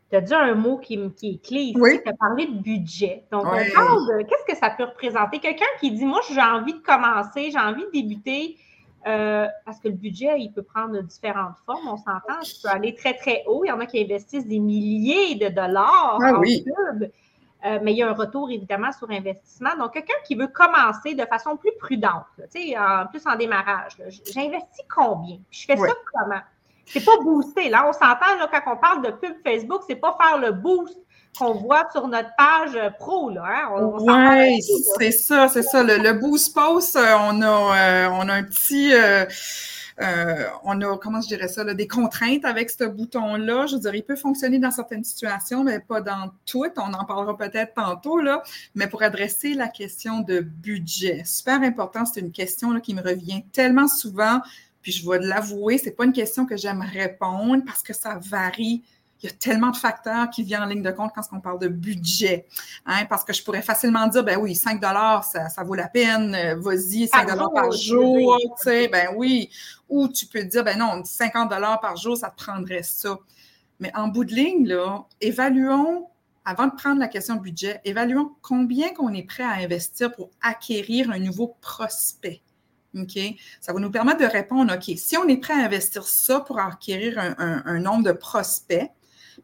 Tu 0.09 0.15
as 0.15 0.21
dit 0.21 0.33
un 0.33 0.55
mot 0.55 0.77
qui, 0.77 0.97
qui 1.15 1.31
est 1.31 1.45
clé 1.45 1.59
ici, 1.59 1.77
oui. 1.77 1.99
tu 2.01 2.09
as 2.09 2.13
parlé 2.13 2.45
de 2.45 2.59
budget. 2.59 3.25
Donc, 3.29 3.43
on 3.45 3.49
parle 3.49 4.07
de 4.07 4.23
qu'est-ce 4.23 4.53
que 4.53 4.57
ça 4.57 4.69
peut 4.69 4.85
représenter? 4.85 5.39
Quelqu'un 5.39 5.65
qui 5.81 5.91
dit 5.91 6.05
Moi, 6.05 6.21
j'ai 6.31 6.41
envie 6.41 6.73
de 6.73 6.79
commencer, 6.79 7.51
j'ai 7.51 7.59
envie 7.59 7.83
de 7.83 7.91
débuter, 7.91 8.55
euh, 9.05 9.47
parce 9.65 9.79
que 9.79 9.89
le 9.89 9.95
budget, 9.95 10.39
il 10.39 10.51
peut 10.53 10.63
prendre 10.63 11.01
différentes 11.01 11.57
formes, 11.65 11.89
on 11.89 11.97
s'entend. 11.97 12.39
Il 12.41 12.61
peut 12.63 12.69
aller 12.69 12.95
très, 12.95 13.15
très 13.15 13.43
haut. 13.47 13.63
Il 13.65 13.67
y 13.67 13.71
en 13.71 13.81
a 13.81 13.85
qui 13.85 14.01
investissent 14.01 14.47
des 14.47 14.59
milliers 14.59 15.35
de 15.35 15.49
dollars 15.49 16.19
ah, 16.21 16.33
en 16.33 16.39
oui. 16.39 16.63
Euh, 17.67 17.79
mais 17.81 17.91
il 17.91 17.97
y 17.97 18.03
a 18.03 18.09
un 18.09 18.13
retour 18.13 18.49
évidemment 18.49 18.91
sur 18.91 19.09
investissement. 19.09 19.75
Donc, 19.77 19.93
quelqu'un 19.93 20.13
qui 20.25 20.35
veut 20.35 20.47
commencer 20.47 21.15
de 21.15 21.25
façon 21.25 21.57
plus 21.57 21.71
prudente, 21.79 22.25
en 22.39 23.05
plus 23.07 23.21
en 23.25 23.35
démarrage, 23.35 23.97
j'investis 24.33 24.85
combien? 24.93 25.37
je 25.51 25.65
fais 25.65 25.75
ça 25.75 25.93
comment? 26.13 26.41
C'est 26.85 27.03
pas 27.03 27.17
booster. 27.21 27.69
Là, 27.69 27.85
on 27.87 27.91
s'entend 27.91 28.47
quand 28.49 28.73
on 28.73 28.77
parle 28.77 29.03
de 29.03 29.11
pub 29.11 29.35
Facebook, 29.43 29.81
c'est 29.87 29.95
pas 29.95 30.17
faire 30.21 30.37
le 30.37 30.51
boost 30.51 30.97
qu'on 31.37 31.53
voit 31.53 31.87
sur 31.91 32.07
notre 32.07 32.29
page 32.37 32.79
pro. 32.97 33.29
Là, 33.29 33.43
hein? 33.45 34.37
oui, 34.37 34.61
c'est 34.97 35.11
ça, 35.11 35.49
c'est 35.49 35.63
ça. 35.63 35.83
Le, 35.83 36.13
boost 36.13 36.55
post, 36.55 36.95
euh, 36.95 37.15
on 37.29 37.41
a, 37.41 37.47
euh, 37.47 38.09
on 38.13 38.29
a 38.29 38.33
un 38.33 38.43
petit. 38.43 38.93
Euh, 38.93 39.25
on 39.99 40.81
a, 40.81 40.97
comment 40.97 41.21
je 41.21 41.27
dirais 41.27 41.47
ça, 41.47 41.63
des 41.73 41.87
contraintes 41.87 42.45
avec 42.45 42.69
ce 42.69 42.83
bouton-là. 42.83 43.65
Je 43.67 43.75
veux 43.75 43.81
dire, 43.81 43.95
il 43.95 44.03
peut 44.03 44.15
fonctionner 44.15 44.59
dans 44.59 44.71
certaines 44.71 45.03
situations, 45.03 45.63
mais 45.63 45.79
pas 45.79 46.01
dans 46.01 46.31
toutes. 46.45 46.77
On 46.77 46.93
en 46.93 47.05
parlera 47.05 47.37
peut-être 47.37 47.73
tantôt, 47.73 48.19
là. 48.19 48.43
Mais 48.75 48.87
pour 48.87 49.03
adresser 49.03 49.53
la 49.53 49.67
question 49.67 50.19
de 50.19 50.39
budget, 50.39 51.23
super 51.25 51.61
important, 51.61 52.05
c'est 52.05 52.19
une 52.19 52.31
question 52.31 52.79
qui 52.79 52.93
me 52.93 53.01
revient 53.01 53.43
tellement 53.51 53.87
souvent. 53.87 54.41
Puis 54.81 54.91
je 54.91 55.09
vais 55.09 55.19
l'avouer, 55.19 55.77
c'est 55.77 55.91
pas 55.91 56.05
une 56.05 56.13
question 56.13 56.45
que 56.45 56.55
j'aime 56.55 56.81
répondre 56.81 57.63
parce 57.65 57.83
que 57.83 57.93
ça 57.93 58.19
varie 58.21 58.83
il 59.21 59.29
y 59.29 59.33
a 59.33 59.35
tellement 59.35 59.71
de 59.71 59.77
facteurs 59.77 60.29
qui 60.29 60.43
viennent 60.43 60.61
en 60.61 60.67
ligne 60.67 60.83
de 60.83 60.91
compte 60.91 61.11
quand 61.13 61.21
on 61.31 61.39
parle 61.39 61.59
de 61.59 61.67
budget. 61.67 62.45
Hein, 62.85 63.05
parce 63.05 63.23
que 63.23 63.33
je 63.33 63.43
pourrais 63.43 63.63
facilement 63.63 64.05
dire, 64.07 64.23
ben 64.23 64.37
oui, 64.37 64.55
5 64.55 64.79
dollars, 64.79 65.23
ça, 65.23 65.63
vaut 65.63 65.73
la 65.73 65.87
peine, 65.87 66.35
euh, 66.35 66.55
vas-y, 66.55 67.07
5 67.07 67.27
dollars 67.27 67.51
par 67.51 67.71
jour, 67.71 68.37
tu 68.39 68.63
sais, 68.63 68.87
ben 68.87 69.09
oui. 69.15 69.49
Ou 69.89 70.07
tu 70.07 70.27
peux 70.27 70.43
dire, 70.43 70.63
ben 70.63 70.77
non, 70.77 71.03
50 71.03 71.49
dollars 71.49 71.79
par 71.79 71.95
jour, 71.95 72.15
ça 72.15 72.29
te 72.29 72.43
prendrait 72.43 72.83
ça. 72.83 73.17
Mais 73.79 73.91
en 73.95 74.07
bout 74.07 74.23
de 74.23 74.33
ligne, 74.33 74.67
là, 74.67 75.05
évaluons, 75.19 76.07
avant 76.45 76.67
de 76.67 76.75
prendre 76.75 76.99
la 76.99 77.07
question 77.07 77.35
budget, 77.35 77.81
évaluons 77.85 78.31
combien 78.41 78.93
qu'on 78.93 79.13
est 79.13 79.23
prêt 79.23 79.43
à 79.43 79.53
investir 79.53 80.11
pour 80.11 80.29
acquérir 80.41 81.09
un 81.11 81.19
nouveau 81.19 81.57
prospect. 81.59 82.41
OK? 82.95 83.19
Ça 83.61 83.73
va 83.73 83.79
nous 83.79 83.91
permettre 83.91 84.19
de 84.19 84.25
répondre, 84.25 84.73
OK, 84.73 84.91
si 84.95 85.17
on 85.17 85.27
est 85.27 85.37
prêt 85.37 85.53
à 85.53 85.65
investir 85.65 86.03
ça 86.07 86.39
pour 86.39 86.59
acquérir 86.59 87.19
un 87.37 87.79
nombre 87.79 88.03
de 88.03 88.11
prospects, 88.11 88.91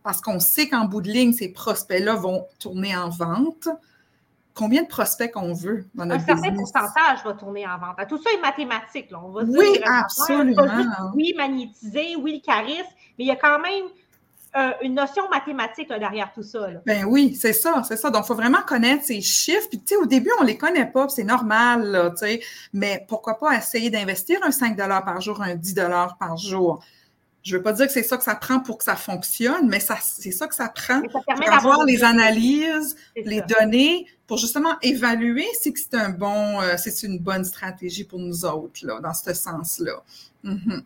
parce 0.03 0.21
qu'on 0.21 0.39
sait 0.39 0.67
qu'en 0.67 0.85
bout 0.85 1.01
de 1.01 1.09
ligne, 1.09 1.33
ces 1.33 1.49
prospects-là 1.49 2.15
vont 2.15 2.45
tourner 2.59 2.95
en 2.95 3.09
vente. 3.09 3.69
Combien 4.53 4.83
de 4.83 4.87
prospects 4.87 5.31
qu'on 5.31 5.53
veut 5.53 5.85
dans 5.95 6.05
notre 6.05 6.23
Un 6.23 6.37
certain 6.37 6.53
pourcentage 6.53 7.23
va 7.23 7.33
tourner 7.33 7.65
en 7.65 7.79
vente. 7.79 8.07
Tout 8.07 8.21
ça 8.21 8.29
est 8.31 8.41
mathématique. 8.41 9.09
On 9.11 9.29
va 9.29 9.43
oui, 9.43 9.79
absolument. 9.83 11.11
oui, 11.15 11.33
magnétiser, 11.35 12.15
oui, 12.17 12.35
le 12.35 12.45
charisme, 12.45 12.89
mais 13.17 13.25
il 13.25 13.27
y 13.27 13.31
a 13.31 13.35
quand 13.35 13.59
même 13.59 13.85
euh, 14.55 14.71
une 14.83 14.93
notion 14.93 15.27
mathématique 15.29 15.89
derrière 15.89 16.31
tout 16.31 16.43
ça. 16.43 16.67
Ben 16.85 17.05
oui, 17.05 17.33
c'est 17.33 17.53
ça, 17.53 17.81
c'est 17.87 17.97
ça. 17.97 18.11
Donc, 18.11 18.25
il 18.25 18.27
faut 18.27 18.35
vraiment 18.35 18.61
connaître 18.61 19.03
ces 19.05 19.21
chiffres. 19.21 19.67
Puis, 19.69 19.79
tu 19.79 19.95
sais, 19.95 19.95
au 19.95 20.05
début, 20.05 20.29
on 20.39 20.43
ne 20.43 20.47
les 20.47 20.57
connaît 20.57 20.85
pas, 20.85 21.09
c'est 21.09 21.23
normal, 21.23 22.13
tu 22.15 22.27
sais. 22.27 22.41
Mais 22.73 23.03
pourquoi 23.07 23.39
pas 23.39 23.55
essayer 23.55 23.89
d'investir 23.89 24.39
un 24.43 24.51
5 24.51 24.77
par 24.77 25.19
jour, 25.21 25.41
un 25.41 25.55
10 25.55 25.75
par 26.19 26.37
jour? 26.37 26.83
Je 27.43 27.53
ne 27.53 27.57
veux 27.57 27.63
pas 27.63 27.73
dire 27.73 27.87
que 27.87 27.91
c'est 27.91 28.03
ça 28.03 28.17
que 28.17 28.23
ça 28.23 28.35
prend 28.35 28.61
pour 28.61 28.77
que 28.77 28.85
ça 28.85 28.95
fonctionne, 28.95 29.67
mais 29.67 29.79
c'est 29.81 30.31
ça 30.31 30.47
que 30.47 30.55
ça 30.55 30.69
prend 30.69 31.01
pour 31.01 31.23
avoir 31.51 31.83
les 31.83 32.03
analyses, 32.03 32.95
les 33.17 33.41
données, 33.41 34.07
pour 34.27 34.37
justement 34.37 34.75
évaluer 34.81 35.45
si 35.59 35.73
c'est 35.75 35.95
un 35.95 36.09
bon, 36.09 36.61
euh, 36.61 36.75
c'est 36.77 37.05
une 37.05 37.19
bonne 37.19 37.43
stratégie 37.43 38.05
pour 38.05 38.19
nous 38.19 38.45
autres, 38.45 38.85
là, 38.85 39.01
dans 39.01 39.13
ce 39.13 39.33
sens-là. 39.33 40.01
Mm-hmm. 40.45 40.83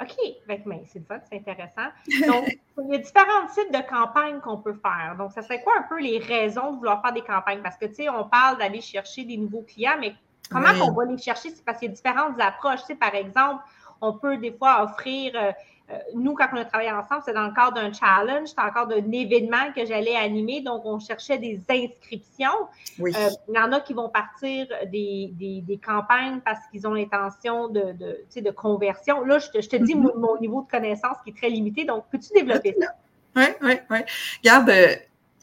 OK, 0.00 0.16
ben, 0.46 0.60
c'est 0.86 0.98
le 0.98 1.04
fun, 1.04 1.20
c'est 1.28 1.36
intéressant. 1.36 1.90
Donc, 2.26 2.58
il 2.78 2.92
y 2.92 2.94
a 2.94 2.98
différents 2.98 3.46
types 3.54 3.72
de 3.72 3.88
campagnes 3.88 4.40
qu'on 4.40 4.58
peut 4.58 4.74
faire. 4.74 5.14
Donc, 5.16 5.32
ça 5.32 5.42
serait 5.42 5.62
quoi 5.62 5.72
un 5.78 5.82
peu 5.82 6.00
les 6.00 6.18
raisons 6.18 6.72
de 6.72 6.76
vouloir 6.78 7.00
faire 7.00 7.12
des 7.12 7.22
campagnes? 7.22 7.62
Parce 7.62 7.76
que, 7.76 7.86
tu 7.86 7.94
sais, 7.94 8.08
on 8.08 8.24
parle 8.28 8.58
d'aller 8.58 8.80
chercher 8.80 9.24
des 9.24 9.36
nouveaux 9.36 9.62
clients, 9.62 9.96
mais 10.00 10.14
comment 10.50 10.70
on 10.82 10.92
va 10.92 11.04
les 11.04 11.18
chercher? 11.18 11.50
C'est 11.50 11.64
parce 11.64 11.78
qu'il 11.78 11.88
y 11.88 11.92
a 11.92 11.94
différentes 11.94 12.40
approches. 12.40 12.80
Tu 12.80 12.86
sais, 12.86 12.94
par 12.96 13.14
exemple, 13.14 13.62
on 14.00 14.12
peut 14.14 14.36
des 14.36 14.52
fois 14.52 14.82
offrir, 14.82 15.32
euh, 15.34 15.52
euh, 15.90 15.98
nous, 16.14 16.34
quand 16.34 16.46
on 16.52 16.56
a 16.56 16.64
travaillé 16.64 16.90
ensemble, 16.90 17.22
c'est 17.26 17.34
dans 17.34 17.46
le 17.46 17.54
cadre 17.54 17.74
d'un 17.74 17.92
challenge, 17.92 18.48
c'est 18.48 18.60
encore 18.60 18.86
d'un 18.86 19.10
événement 19.12 19.72
que 19.76 19.84
j'allais 19.84 20.16
animer. 20.16 20.62
Donc, 20.62 20.82
on 20.84 20.98
cherchait 20.98 21.38
des 21.38 21.60
inscriptions. 21.68 22.68
Euh, 23.00 23.30
il 23.48 23.54
y 23.54 23.58
en 23.58 23.72
a 23.72 23.80
qui 23.80 23.92
vont 23.92 24.08
partir 24.08 24.66
des, 24.90 25.78
campagnes 25.84 26.40
parce 26.40 26.60
qu'ils 26.70 26.86
ont 26.86 26.94
l'intention 26.94 27.68
de, 27.68 27.92
de, 27.92 28.40
de, 28.40 28.50
conversion. 28.50 29.24
Là, 29.24 29.38
je 29.38 29.50
te, 29.50 29.76
dis 29.76 29.94
mm-hmm. 29.94 30.18
mon, 30.18 30.40
niveau 30.40 30.62
de 30.62 30.70
connaissance 30.70 31.16
qui 31.24 31.30
est 31.30 31.36
très 31.36 31.50
limité. 31.50 31.84
Donc, 31.84 32.04
peux-tu 32.10 32.32
développer 32.32 32.74
ça? 32.80 32.88
Oui, 33.36 33.44
oui, 33.62 33.74
oui. 33.90 33.98
Regarde, 34.42 34.72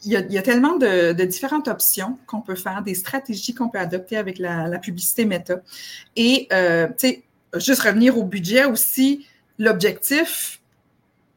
il 0.03 0.12
y, 0.12 0.38
a, 0.38 0.41
tellement 0.41 0.77
de, 0.77 1.12
différentes 1.25 1.67
options 1.67 2.17
qu'on 2.25 2.41
peut 2.41 2.55
faire, 2.55 2.81
des 2.81 2.96
stratégies 2.96 3.53
qu'on 3.53 3.70
peut 3.70 3.77
adopter 3.77 4.17
avec 4.17 4.39
la, 4.39 4.67
la 4.67 4.79
publicité 4.79 5.25
méta. 5.25 5.58
Et, 6.15 6.48
tu 6.50 6.55
sais, 6.98 7.24
juste 7.55 7.81
revenir 7.81 8.17
au 8.17 8.24
budget 8.24 8.65
aussi, 8.65 9.25
l'objectif 9.60 10.62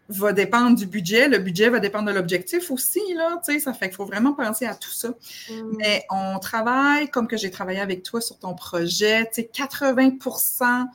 va 0.09 0.33
dépendre 0.33 0.77
du 0.77 0.87
budget, 0.87 1.29
le 1.29 1.39
budget 1.39 1.71
va 1.71 1.81
dépendre 1.81 2.09
de 2.09 2.15
l'objectif 2.15 2.71
aussi, 2.71 3.01
là, 3.17 3.41
tu 3.45 3.55
sais, 3.55 3.59
ça 3.59 3.73
fait 3.73 3.89
qu'il 3.89 3.97
faut 3.97 4.05
vraiment 4.05 4.35
penser 4.35 4.67
à 4.67 4.75
tout 4.75 4.91
ça. 4.91 5.09
Mm. 5.09 5.77
Mais 5.79 6.05
on 6.11 6.39
travaille, 6.39 7.09
comme 7.09 7.27
que 7.27 7.37
j'ai 7.37 7.51
travaillé 7.51 7.81
avec 7.81 8.03
toi 8.03 8.21
sur 8.21 8.39
ton 8.39 8.55
projet, 8.55 9.25
tu 9.33 9.43
sais, 9.43 9.51
80% 9.53 10.87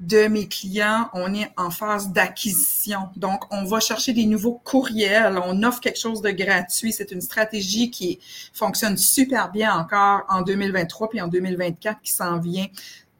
de 0.00 0.28
mes 0.28 0.46
clients, 0.46 1.08
on 1.14 1.34
est 1.34 1.50
en 1.56 1.70
phase 1.70 2.10
d'acquisition. 2.12 3.08
Donc, 3.16 3.44
on 3.50 3.64
va 3.64 3.80
chercher 3.80 4.12
des 4.12 4.26
nouveaux 4.26 4.60
courriels, 4.62 5.40
on 5.42 5.62
offre 5.62 5.80
quelque 5.80 5.98
chose 5.98 6.20
de 6.20 6.30
gratuit. 6.30 6.92
C'est 6.92 7.12
une 7.12 7.22
stratégie 7.22 7.90
qui 7.90 8.18
fonctionne 8.52 8.98
super 8.98 9.50
bien 9.50 9.74
encore 9.74 10.24
en 10.28 10.42
2023 10.42 11.08
puis 11.08 11.20
en 11.22 11.28
2024 11.28 12.02
qui 12.02 12.12
s'en 12.12 12.38
vient 12.38 12.66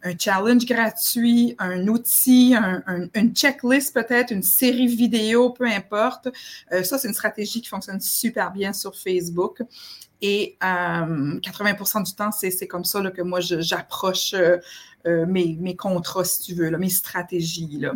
un 0.07 0.15
challenge 0.19 0.65
gratuit, 0.65 1.57
un 1.59 1.89
outil, 1.89 2.55
une 3.15 3.35
checklist 3.35 3.93
peut-être, 3.93 4.31
une 4.31 4.43
série 4.43 4.87
vidéo, 4.87 5.51
peu 5.51 5.67
importe. 5.67 6.29
Euh, 6.73 6.83
ça, 6.85 6.99
c'est 6.99 7.09
une 7.09 7.15
stratégie 7.15 7.61
qui 7.61 7.69
fonctionne 7.69 8.01
super 8.01 8.53
bien 8.53 8.73
sur 8.73 8.95
Facebook. 8.97 9.63
Et 10.29 10.57
80% 10.61 11.99
euh, 12.01 12.03
du 12.03 12.15
temps, 12.15 12.33
c'est 12.33 12.67
comme 12.67 12.85
ça 12.85 13.01
que 13.13 13.23
moi, 13.23 13.39
j'approche 13.41 14.35
euh, 14.35 15.25
mes, 15.27 15.57
mes, 15.61 15.77
contrats, 15.77 16.25
si 16.25 16.43
tu 16.43 16.55
veux, 16.55 16.69
là, 16.69 16.79
mes 16.79 16.89
stratégies. 16.89 17.79
Là. 17.79 17.93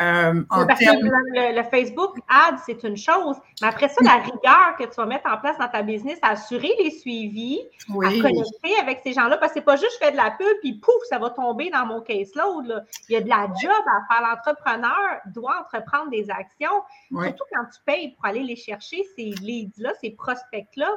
Euh, 0.00 0.42
le, 0.50 1.62
Facebook 1.70 2.18
Ads, 2.28 2.58
c'est 2.66 2.82
une 2.82 2.98
chose, 2.98 3.36
mais 3.62 3.68
après 3.68 3.88
ça, 3.88 4.02
la 4.02 4.16
rigueur 4.16 4.76
que 4.78 4.84
tu 4.84 4.94
vas 4.96 5.06
mettre 5.06 5.30
en 5.30 5.38
place 5.38 5.56
dans 5.58 5.68
ta 5.68 5.82
business, 5.82 6.18
à 6.20 6.32
assurer 6.32 6.72
les 6.82 6.90
suivis, 6.90 7.60
à 7.88 8.10
connecter 8.10 8.76
avec 8.78 9.00
ces 9.04 9.14
gens-là, 9.14 9.38
parce 9.38 9.52
que 9.52 9.60
c'est 9.60 9.64
pas 9.64 9.76
juste 9.76 9.92
je 10.00 10.06
fais 10.06 10.12
de 10.12 10.16
la 10.16 10.32
pub, 10.32 10.46
puis 10.60 10.74
pouf, 10.74 10.94
ça 11.08 11.18
va 11.18 11.30
tomber 11.30 11.70
dans 11.70 11.86
mon 11.86 12.02
caseload. 12.02 12.84
Il 13.08 13.12
y 13.12 13.16
a 13.16 13.20
de 13.20 13.28
la 13.28 13.46
job 13.62 13.70
à 13.86 14.12
faire. 14.12 14.28
L'entrepreneur 14.28 15.20
doit 15.26 15.64
entreprendre 15.64 16.10
des 16.10 16.28
actions, 16.30 16.82
surtout 17.10 17.44
quand 17.52 17.64
tu 17.72 17.80
payes 17.86 18.14
pour 18.16 18.26
aller 18.26 18.42
les 18.42 18.56
chercher, 18.56 19.02
ces 19.16 19.30
leads-là, 19.40 19.92
ces 20.00 20.10
prospects-là. 20.10 20.90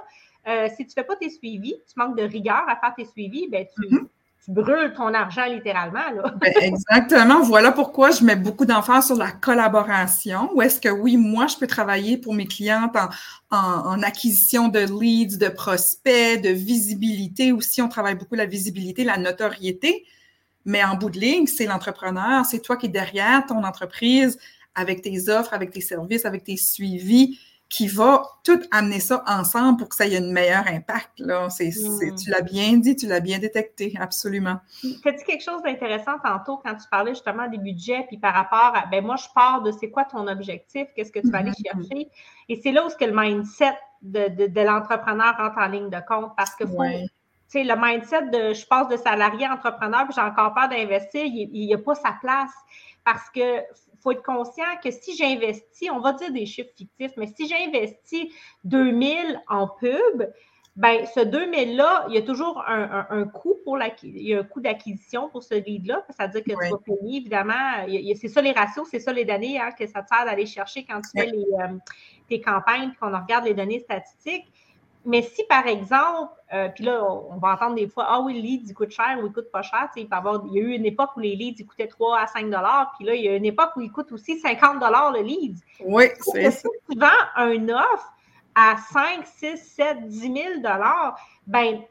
Euh, 0.47 0.67
si 0.69 0.85
tu 0.85 0.89
ne 0.89 0.93
fais 0.93 1.03
pas 1.03 1.15
tes 1.15 1.29
suivis, 1.29 1.75
tu 1.87 1.93
manques 1.97 2.17
de 2.17 2.23
rigueur 2.23 2.63
à 2.67 2.77
faire 2.77 2.93
tes 2.95 3.05
suivis, 3.05 3.47
ben 3.49 3.65
tu, 3.75 3.89
tu 3.89 4.51
brûles 4.51 4.93
ton 4.95 5.13
argent 5.13 5.45
littéralement. 5.45 6.09
Là. 6.15 6.33
Ben, 6.39 6.53
exactement. 6.55 7.41
Voilà 7.41 7.73
pourquoi 7.73 8.11
je 8.11 8.23
mets 8.23 8.37
beaucoup 8.37 8.65
d'emphase 8.65 9.07
sur 9.07 9.17
la 9.17 9.31
collaboration. 9.31 10.49
Où 10.53 10.61
est-ce 10.61 10.79
que 10.79 10.87
oui, 10.87 11.17
moi, 11.17 11.47
je 11.47 11.57
peux 11.57 11.67
travailler 11.67 12.17
pour 12.17 12.33
mes 12.33 12.45
clientes 12.45 12.95
en, 13.51 14.01
acquisition 14.03 14.69
de 14.69 14.79
leads, 14.79 15.37
de 15.37 15.49
prospects, 15.49 16.41
de 16.41 16.49
visibilité. 16.49 17.51
Aussi, 17.51 17.81
on 17.81 17.89
travaille 17.89 18.15
beaucoup 18.15 18.35
la 18.35 18.45
visibilité, 18.45 19.03
la 19.03 19.17
notoriété. 19.17 20.05
Mais 20.63 20.83
en 20.83 20.95
bout 20.95 21.09
de 21.09 21.19
ligne, 21.19 21.47
c'est 21.47 21.65
l'entrepreneur, 21.65 22.45
c'est 22.45 22.59
toi 22.59 22.77
qui 22.77 22.85
es 22.85 22.89
derrière 22.89 23.45
ton 23.45 23.63
entreprise 23.63 24.37
avec 24.75 25.01
tes 25.01 25.27
offres, 25.29 25.53
avec 25.53 25.71
tes 25.71 25.81
services, 25.81 26.25
avec 26.25 26.43
tes 26.43 26.57
suivis 26.57 27.39
qui 27.69 27.88
va 27.88 28.24
tout 28.45 28.62
amener 28.71 29.01
ça 29.01 29.24
ensemble 29.27 29.77
pour 29.77 29.89
que 29.89 29.95
ça 29.95 30.07
ait 30.07 30.15
un 30.15 30.31
meilleur 30.31 30.65
impact. 30.67 31.19
Là. 31.19 31.47
Hmm. 31.47 32.15
tu 32.15 32.29
l'as 32.29 32.41
bien 32.41 32.77
dit, 32.77 32.95
tu 32.95 33.07
l'as 33.07 33.19
bien 33.19 33.39
détecté, 33.39 33.93
absolument. 34.00 34.57
Tu 34.81 34.95
as 35.05 35.12
dit 35.12 35.24
quelque 35.25 35.43
chose 35.43 35.62
d'intéressant 35.63 36.17
tantôt 36.24 36.57
quand 36.63 36.75
tu 36.75 36.88
parlais 36.89 37.12
justement 37.12 37.47
des 37.47 37.57
budgets, 37.57 38.05
puis 38.07 38.17
par 38.17 38.33
rapport 38.33 38.74
à, 38.74 38.86
ben 38.86 39.03
moi, 39.03 39.17
je 39.17 39.27
pars 39.36 39.62
de 39.63 39.71
c'est 39.71 39.89
quoi 39.89 40.05
ton 40.05 40.27
objectif, 40.27 40.88
qu'est-ce 40.95 41.12
que 41.12 41.19
tu 41.19 41.29
vas 41.29 41.39
aller 41.39 41.51
mm-hmm. 41.51 41.89
chercher? 41.89 42.07
Et 42.47 42.62
c'est 42.63 42.71
là 42.71 42.86
où 42.86 42.89
ce 42.89 42.95
que 42.95 43.05
le 43.05 43.13
mindset 43.13 43.77
de, 44.01 44.63
l'entrepreneur 44.63 45.36
rentre 45.38 45.57
en 45.57 45.67
ligne 45.67 45.89
de 45.89 46.00
compte 46.07 46.31
parce 46.38 46.55
que 46.55 46.65
faut, 46.65 46.83
le 46.83 47.75
mindset 47.75 48.27
de 48.27 48.53
je 48.53 48.65
passe 48.65 48.88
de 48.88 48.95
salarié 48.95 49.45
à 49.45 49.53
entrepreneur, 49.53 50.05
puis 50.05 50.13
j'ai 50.15 50.21
encore 50.21 50.53
peur 50.53 50.69
d'investir, 50.69 51.25
il 51.25 51.50
n'y 51.51 51.74
a 51.74 51.77
pas 51.77 51.95
sa 51.95 52.13
place. 52.21 52.51
Parce 53.03 53.29
que 53.29 53.62
faut 54.01 54.11
être 54.11 54.23
conscient 54.23 54.65
que 54.83 54.91
si 54.91 55.15
j'investis, 55.15 55.89
on 55.91 55.99
va 55.99 56.13
dire 56.13 56.31
des 56.31 56.45
chiffres 56.45 56.73
fictifs, 56.75 57.11
mais 57.17 57.27
si 57.27 57.47
j'investis 57.47 58.33
2000 58.63 59.41
en 59.47 59.67
pub, 59.67 60.31
ben 60.77 61.07
ce 61.07 61.21
2000-là, 61.21 62.05
il 62.07 62.13
y 62.13 62.17
a 62.19 62.21
toujours 62.21 62.63
un, 62.67 63.25
coût 63.25 63.55
pour 63.63 63.79
il 64.03 64.21
y 64.21 64.35
a 64.35 64.39
un 64.39 64.43
coût 64.43 64.61
d'acquisition 64.61 65.27
pour 65.27 65.41
ce 65.41 65.55
lead-là. 65.55 66.05
C'est-à-dire 66.07 66.43
que 66.43 66.51
tu 66.51 66.71
vas 66.71 66.77
payer, 66.77 67.17
évidemment, 67.17 67.87
c'est 68.15 68.27
ça 68.27 68.41
les 68.43 68.51
ratios, 68.51 68.87
c'est 68.91 68.99
ça 68.99 69.11
les 69.11 69.25
données 69.25 69.59
hein, 69.59 69.71
que 69.71 69.87
ça 69.87 70.03
te 70.03 70.07
sert 70.07 70.25
d'aller 70.25 70.45
chercher 70.45 70.85
quand 70.85 71.01
tu 71.01 71.19
fais 71.19 71.25
les, 71.25 71.45
euh, 71.59 71.77
tes 72.29 72.41
campagnes, 72.41 72.91
qu'on 72.99 73.07
regarde 73.07 73.45
les 73.45 73.55
données 73.55 73.79
statistiques. 73.79 74.45
Mais 75.07 75.21
si, 75.21 75.41
par 75.45 75.65
exemple, 75.67 76.33
euh, 76.53 76.67
puis 76.67 76.83
là, 76.83 77.01
on 77.01 77.37
va 77.37 77.53
entendre 77.53 77.75
des 77.75 77.87
fois, 77.87 78.05
ah 78.09 78.19
oui, 78.19 78.33
le 78.33 78.41
lead, 78.41 78.69
il 78.69 78.73
coûte 78.73 78.91
cher 78.91 79.17
ou 79.21 79.27
il 79.27 79.31
coûte 79.31 79.49
pas 79.51 79.61
cher. 79.61 79.89
Il, 79.95 80.07
peut 80.07 80.15
avoir, 80.17 80.43
il 80.47 80.53
y 80.53 80.59
a 80.59 80.61
eu 80.61 80.71
une 80.73 80.85
époque 80.85 81.11
où 81.15 81.21
les 81.21 81.33
leads, 81.33 81.61
ils 81.61 81.65
coûtaient 81.65 81.87
3 81.87 82.19
à 82.19 82.27
5 82.27 82.45
puis 82.97 83.05
là, 83.05 83.15
il 83.15 83.23
y 83.23 83.29
a 83.29 83.35
une 83.37 83.45
époque 83.45 83.71
où 83.77 83.81
il 83.81 83.89
coûte 83.89 84.11
aussi 84.11 84.37
50 84.37 84.75
le 85.15 85.21
lead. 85.23 85.57
Oui, 85.85 86.05
c'est 86.19 86.51
ça. 86.51 86.69
Si 86.69 86.93
tu 86.93 86.99
vends 86.99 87.07
un 87.37 87.69
offre 87.69 88.13
à 88.53 88.75
5, 88.91 89.25
6, 89.25 89.57
7, 89.57 90.07
10 90.07 90.19
000 90.19 90.33
ben 91.47 91.81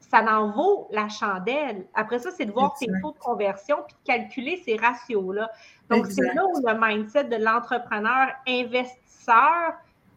ça 0.00 0.20
en 0.22 0.50
vaut 0.50 0.88
la 0.90 1.08
chandelle. 1.08 1.86
Après 1.94 2.18
ça, 2.18 2.30
c'est 2.32 2.44
de 2.44 2.52
voir 2.52 2.74
tes 2.74 2.86
taux 3.02 3.12
de 3.12 3.18
conversion 3.18 3.78
puis 3.86 3.96
de 4.02 4.12
calculer 4.12 4.60
ces 4.64 4.76
ratios-là. 4.76 5.50
Donc, 5.90 6.06
c'est 6.06 6.34
là 6.34 6.44
où 6.44 6.66
le 6.66 6.74
mindset 6.78 7.24
de 7.24 7.36
l'entrepreneur 7.36 8.28
investisseur 8.46 9.74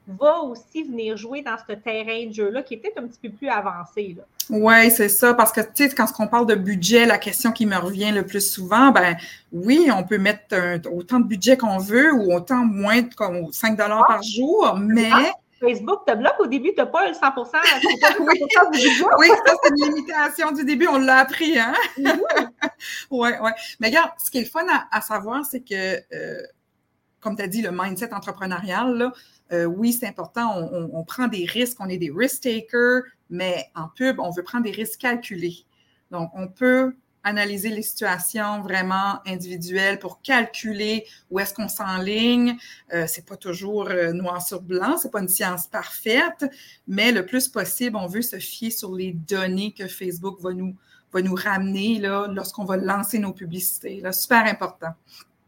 va 0.07 0.39
aussi 0.39 0.83
venir 0.83 1.17
jouer 1.17 1.41
dans 1.41 1.57
ce 1.67 1.73
terrain 1.73 2.25
de 2.25 2.33
jeu-là 2.33 2.63
qui 2.63 2.75
est 2.75 2.77
peut-être 2.77 2.99
un 2.99 3.07
petit 3.07 3.19
peu 3.21 3.29
plus 3.29 3.49
avancé. 3.49 4.17
Oui, 4.49 4.89
c'est 4.91 5.09
ça, 5.09 5.33
parce 5.33 5.51
que, 5.51 5.61
tu 5.61 5.89
sais, 5.89 5.89
quand 5.89 6.07
on 6.19 6.27
parle 6.27 6.45
de 6.45 6.55
budget, 6.55 7.05
la 7.05 7.17
question 7.17 7.51
qui 7.51 7.65
me 7.65 7.75
revient 7.75 8.11
le 8.11 8.25
plus 8.25 8.49
souvent, 8.49 8.91
ben 8.91 9.17
oui, 9.51 9.89
on 9.93 10.03
peut 10.03 10.17
mettre 10.17 10.55
autant 10.89 11.19
de 11.19 11.25
budget 11.25 11.57
qu'on 11.57 11.77
veut 11.77 12.13
ou 12.13 12.33
autant 12.33 12.63
moins, 12.63 13.03
comme 13.03 13.51
5 13.51 13.77
dollars 13.77 14.05
par 14.07 14.23
jour, 14.23 14.75
mais... 14.79 15.09
Ah, 15.11 15.31
Facebook 15.59 16.05
te 16.05 16.15
bloque 16.15 16.39
au 16.39 16.47
début, 16.47 16.69
tu 16.69 16.77
n'as 16.77 16.85
pas 16.85 17.07
le 17.07 17.13
100 17.13 17.19
oui. 18.19 18.39
oui, 19.17 19.27
ça, 19.27 19.53
c'est 19.63 19.69
une 19.69 19.95
limitation 19.95 20.51
du 20.51 20.63
début, 20.63 20.87
on 20.87 20.99
l'a 20.99 21.17
appris, 21.17 21.57
hein? 21.57 21.73
oui, 21.97 22.09
oui. 23.41 23.51
Mais 23.79 23.87
regarde, 23.87 24.11
ce 24.23 24.29
qui 24.29 24.39
est 24.39 24.41
le 24.41 24.47
fun 24.47 24.65
à, 24.91 25.01
savoir, 25.01 25.45
c'est 25.45 25.61
que, 25.61 25.95
euh, 26.13 26.41
comme 27.27 27.35
tu 27.35 27.43
as 27.43 27.47
dit, 27.47 27.61
le 27.61 27.71
mindset 27.73 28.13
entrepreneurial, 28.13 28.97
là, 28.97 29.11
euh, 29.51 29.65
oui, 29.65 29.91
c'est 29.91 30.07
important, 30.07 30.57
on, 30.71 31.03
prend 31.03 31.27
des 31.27 31.43
risques, 31.43 31.75
on 31.81 31.89
est 31.89 31.97
des 31.97 32.09
risk 32.09 32.43
takers, 32.43 33.01
mais 33.29 33.65
en 33.75 33.89
pub, 33.89 34.21
on 34.21 34.31
veut 34.31 34.43
prendre 34.43 34.63
des 34.63 34.71
risques 34.71 35.01
calculés. 35.01 35.65
Donc, 36.09 36.31
on 36.33 36.47
peut 36.47 36.95
analyser 37.25 37.67
les 37.67 37.81
situations 37.81 38.61
vraiment 38.61 39.19
individuelles 39.27 39.99
pour 39.99 40.21
calculer 40.21 41.05
où 41.29 41.39
est-ce 41.41 41.53
qu'on 41.53 41.67
s'enligne. 41.67 42.55
Euh, 42.93 43.07
c'est 43.07 43.25
pas 43.25 43.35
toujours 43.35 43.89
euh, 43.89 44.13
noir 44.13 44.41
sur 44.41 44.61
blanc, 44.61 44.97
c'est 44.97 45.11
pas 45.11 45.19
une 45.19 45.27
science 45.27 45.67
parfaite, 45.67 46.45
mais 46.87 47.11
le 47.11 47.25
plus 47.25 47.49
possible, 47.49 47.97
on 47.97 48.07
veut 48.07 48.21
se 48.21 48.39
fier 48.39 48.71
sur 48.71 48.95
les 48.95 49.11
données 49.11 49.73
que 49.73 49.89
Facebook 49.89 50.39
va 50.39 50.53
nous, 50.53 50.77
va 51.11 51.21
nous 51.21 51.35
ramener 51.35 51.99
là, 51.99 52.29
lorsqu'on 52.33 52.63
va 52.63 52.77
lancer 52.77 53.19
nos 53.19 53.33
publicités. 53.33 53.99
Là, 53.99 54.13
super 54.13 54.45
important. 54.45 54.93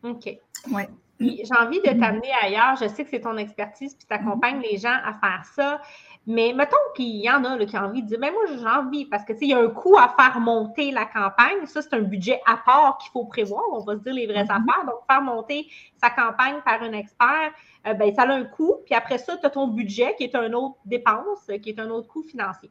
OK. 0.04 0.38
Ouais 0.72 0.90
j'ai 1.20 1.56
envie 1.60 1.80
de 1.82 2.00
t'amener 2.00 2.32
ailleurs. 2.42 2.76
Je 2.80 2.88
sais 2.88 3.04
que 3.04 3.10
c'est 3.10 3.22
ton 3.22 3.38
expertise, 3.38 3.94
puis 3.94 4.06
tu 4.08 4.14
accompagnes 4.14 4.62
les 4.62 4.78
gens 4.78 4.98
à 5.04 5.14
faire 5.14 5.44
ça. 5.54 5.82
Mais 6.28 6.54
mettons 6.54 6.78
qu'il 6.96 7.18
y 7.18 7.30
en 7.30 7.44
a 7.44 7.58
là, 7.58 7.66
qui 7.66 7.78
ont 7.78 7.82
envie 7.82 8.04
de 8.04 8.08
dire, 8.08 8.20
mais 8.20 8.32
moi, 8.32 8.44
j'ai 8.48 8.68
envie, 8.68 9.06
parce 9.06 9.26
que, 9.26 9.34
il 9.42 9.50
y 9.50 9.54
a 9.54 9.60
un 9.60 9.70
coût 9.70 9.98
à 9.98 10.14
faire 10.18 10.40
monter 10.40 10.92
la 10.92 11.06
campagne. 11.06 11.66
Ça, 11.66 11.82
c'est 11.82 11.94
un 11.94 12.02
budget 12.02 12.40
à 12.46 12.58
part 12.58 12.98
qu'il 13.00 13.12
faut 13.12 13.26
prévoir. 13.26 13.64
On 13.72 13.80
va 13.80 13.96
se 13.96 14.02
dire 14.02 14.14
les 14.14 14.28
vraies 14.28 14.44
mm-hmm. 14.44 14.70
affaires. 14.70 14.86
Donc, 14.86 15.00
faire 15.10 15.22
monter 15.22 15.68
sa 15.98 16.10
campagne 16.10 16.62
par 16.64 16.82
un 16.84 16.94
expert, 16.94 17.52
euh, 17.88 17.94
ben, 17.94 18.14
ça 18.14 18.24
a 18.24 18.32
un 18.32 18.44
coût. 18.44 18.76
Puis 18.86 18.96
après 18.96 19.18
ça, 19.18 19.38
tu 19.38 19.46
as 19.46 19.50
ton 19.50 19.68
budget 19.68 20.16
qui 20.18 20.26
est 20.26 20.36
un 20.36 20.54
autre 20.54 20.78
dépense, 20.86 21.50
qui 21.62 21.70
est 21.70 21.80
un 21.80 21.90
autre 21.90 22.08
coût 22.08 22.24
financier. 22.24 22.70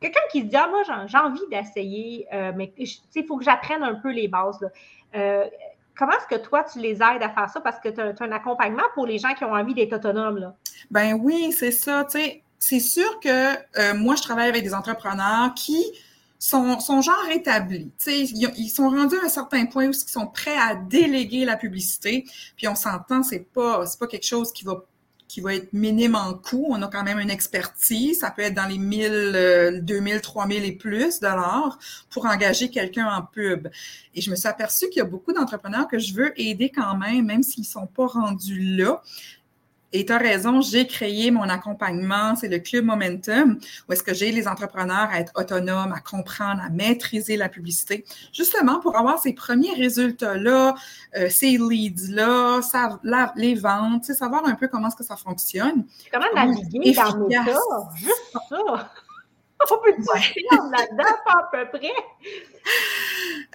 Quelqu'un 0.00 0.20
qui 0.30 0.40
se 0.42 0.46
dit, 0.46 0.56
ah, 0.56 0.68
moi, 0.68 0.82
j'ai 1.06 1.18
envie 1.18 1.46
d'essayer, 1.50 2.26
euh, 2.32 2.52
mais 2.54 2.72
il 2.78 3.26
faut 3.26 3.36
que 3.36 3.44
j'apprenne 3.44 3.82
un 3.82 3.94
peu 3.94 4.12
les 4.12 4.28
bases. 4.28 4.70
Euh, 5.14 5.46
comment 5.98 6.12
est-ce 6.12 6.36
que 6.36 6.40
toi, 6.40 6.64
tu 6.64 6.78
les 6.78 6.94
aides 6.94 7.22
à 7.22 7.28
faire 7.28 7.50
ça? 7.50 7.60
Parce 7.60 7.80
que 7.80 7.88
tu 7.88 8.00
as, 8.00 8.14
un 8.20 8.32
accompagnement 8.32 8.84
pour 8.94 9.06
les 9.06 9.18
gens 9.18 9.34
qui 9.34 9.44
ont 9.44 9.52
envie 9.52 9.74
d'être 9.74 9.94
autonomes. 9.94 10.38
Là. 10.38 10.54
Ben 10.90 11.14
oui, 11.14 11.52
c'est 11.52 11.72
ça. 11.72 12.06
c'est 12.58 12.80
sûr 12.80 13.20
que 13.20 13.54
euh, 13.78 13.94
moi, 13.94 14.14
je 14.14 14.22
travaille 14.22 14.48
avec 14.48 14.62
des 14.62 14.74
entrepreneurs 14.74 15.52
qui 15.54 15.84
sont, 16.38 16.78
genre 17.02 17.28
établis. 17.32 17.90
Ils, 18.06 18.50
ils 18.56 18.68
sont 18.68 18.88
rendus 18.88 19.16
à 19.20 19.26
un 19.26 19.28
certain 19.28 19.66
point 19.66 19.86
où 19.86 19.90
ils 19.90 19.94
sont 19.94 20.28
prêts 20.28 20.56
à 20.56 20.76
déléguer 20.76 21.44
la 21.44 21.56
publicité. 21.56 22.24
Puis 22.56 22.68
on 22.68 22.76
s'entend, 22.76 23.24
c'est 23.24 23.40
pas, 23.52 23.84
pas 23.98 24.06
quelque 24.06 24.26
chose 24.26 24.52
qui 24.52 24.64
va 24.64 24.76
qui 25.28 25.42
va 25.42 25.54
être 25.54 25.72
minime 25.74 26.14
en 26.14 26.34
coût. 26.34 26.66
On 26.70 26.80
a 26.82 26.88
quand 26.88 27.04
même 27.04 27.20
une 27.20 27.30
expertise. 27.30 28.20
Ça 28.20 28.30
peut 28.30 28.42
être 28.42 28.54
dans 28.54 28.66
les 28.66 28.78
1000, 28.78 29.82
2000, 29.82 30.20
3000 30.22 30.64
et 30.64 30.72
plus 30.72 31.20
dollars 31.20 31.78
pour 32.10 32.24
engager 32.24 32.70
quelqu'un 32.70 33.06
en 33.06 33.22
pub. 33.22 33.68
Et 34.14 34.20
je 34.22 34.30
me 34.30 34.36
suis 34.36 34.48
aperçue 34.48 34.88
qu'il 34.88 34.98
y 34.98 35.02
a 35.02 35.04
beaucoup 35.04 35.32
d'entrepreneurs 35.32 35.86
que 35.86 35.98
je 35.98 36.14
veux 36.14 36.32
aider 36.40 36.70
quand 36.74 36.96
même, 36.96 37.26
même 37.26 37.42
s'ils 37.42 37.66
sont 37.66 37.86
pas 37.86 38.06
rendus 38.06 38.60
là. 38.76 39.02
Et 39.92 40.04
tu 40.04 40.12
as 40.12 40.18
raison, 40.18 40.60
j'ai 40.60 40.86
créé 40.86 41.30
mon 41.30 41.48
accompagnement, 41.48 42.36
c'est 42.36 42.48
le 42.48 42.58
Club 42.58 42.84
Momentum, 42.84 43.58
où 43.88 43.92
est-ce 43.92 44.02
que 44.02 44.12
j'ai 44.12 44.32
les 44.32 44.46
entrepreneurs 44.46 45.08
à 45.10 45.20
être 45.20 45.32
autonomes, 45.34 45.92
à 45.92 46.00
comprendre, 46.00 46.60
à 46.62 46.68
maîtriser 46.68 47.36
la 47.36 47.48
publicité, 47.48 48.04
justement 48.32 48.80
pour 48.80 48.98
avoir 48.98 49.18
ces 49.18 49.32
premiers 49.32 49.72
résultats-là, 49.74 50.74
euh, 51.16 51.28
ces 51.30 51.56
leads-là, 51.56 52.60
les 53.36 53.54
ventes, 53.54 54.04
savoir 54.04 54.46
un 54.46 54.54
peu 54.54 54.68
comment 54.68 54.88
est-ce 54.88 54.96
que 54.96 55.04
ça 55.04 55.16
fonctionne. 55.16 55.86
Comment 56.12 56.26
naviguer 56.34 56.92
dans 56.92 57.28
ça? 57.30 57.90
Juste 57.96 58.36
ça! 58.50 58.90
On 59.70 59.78
peut 59.78 59.92
dire 59.92 60.62
là-dedans, 60.70 61.16
à 61.26 61.48
peu 61.50 61.78
près. 61.78 61.90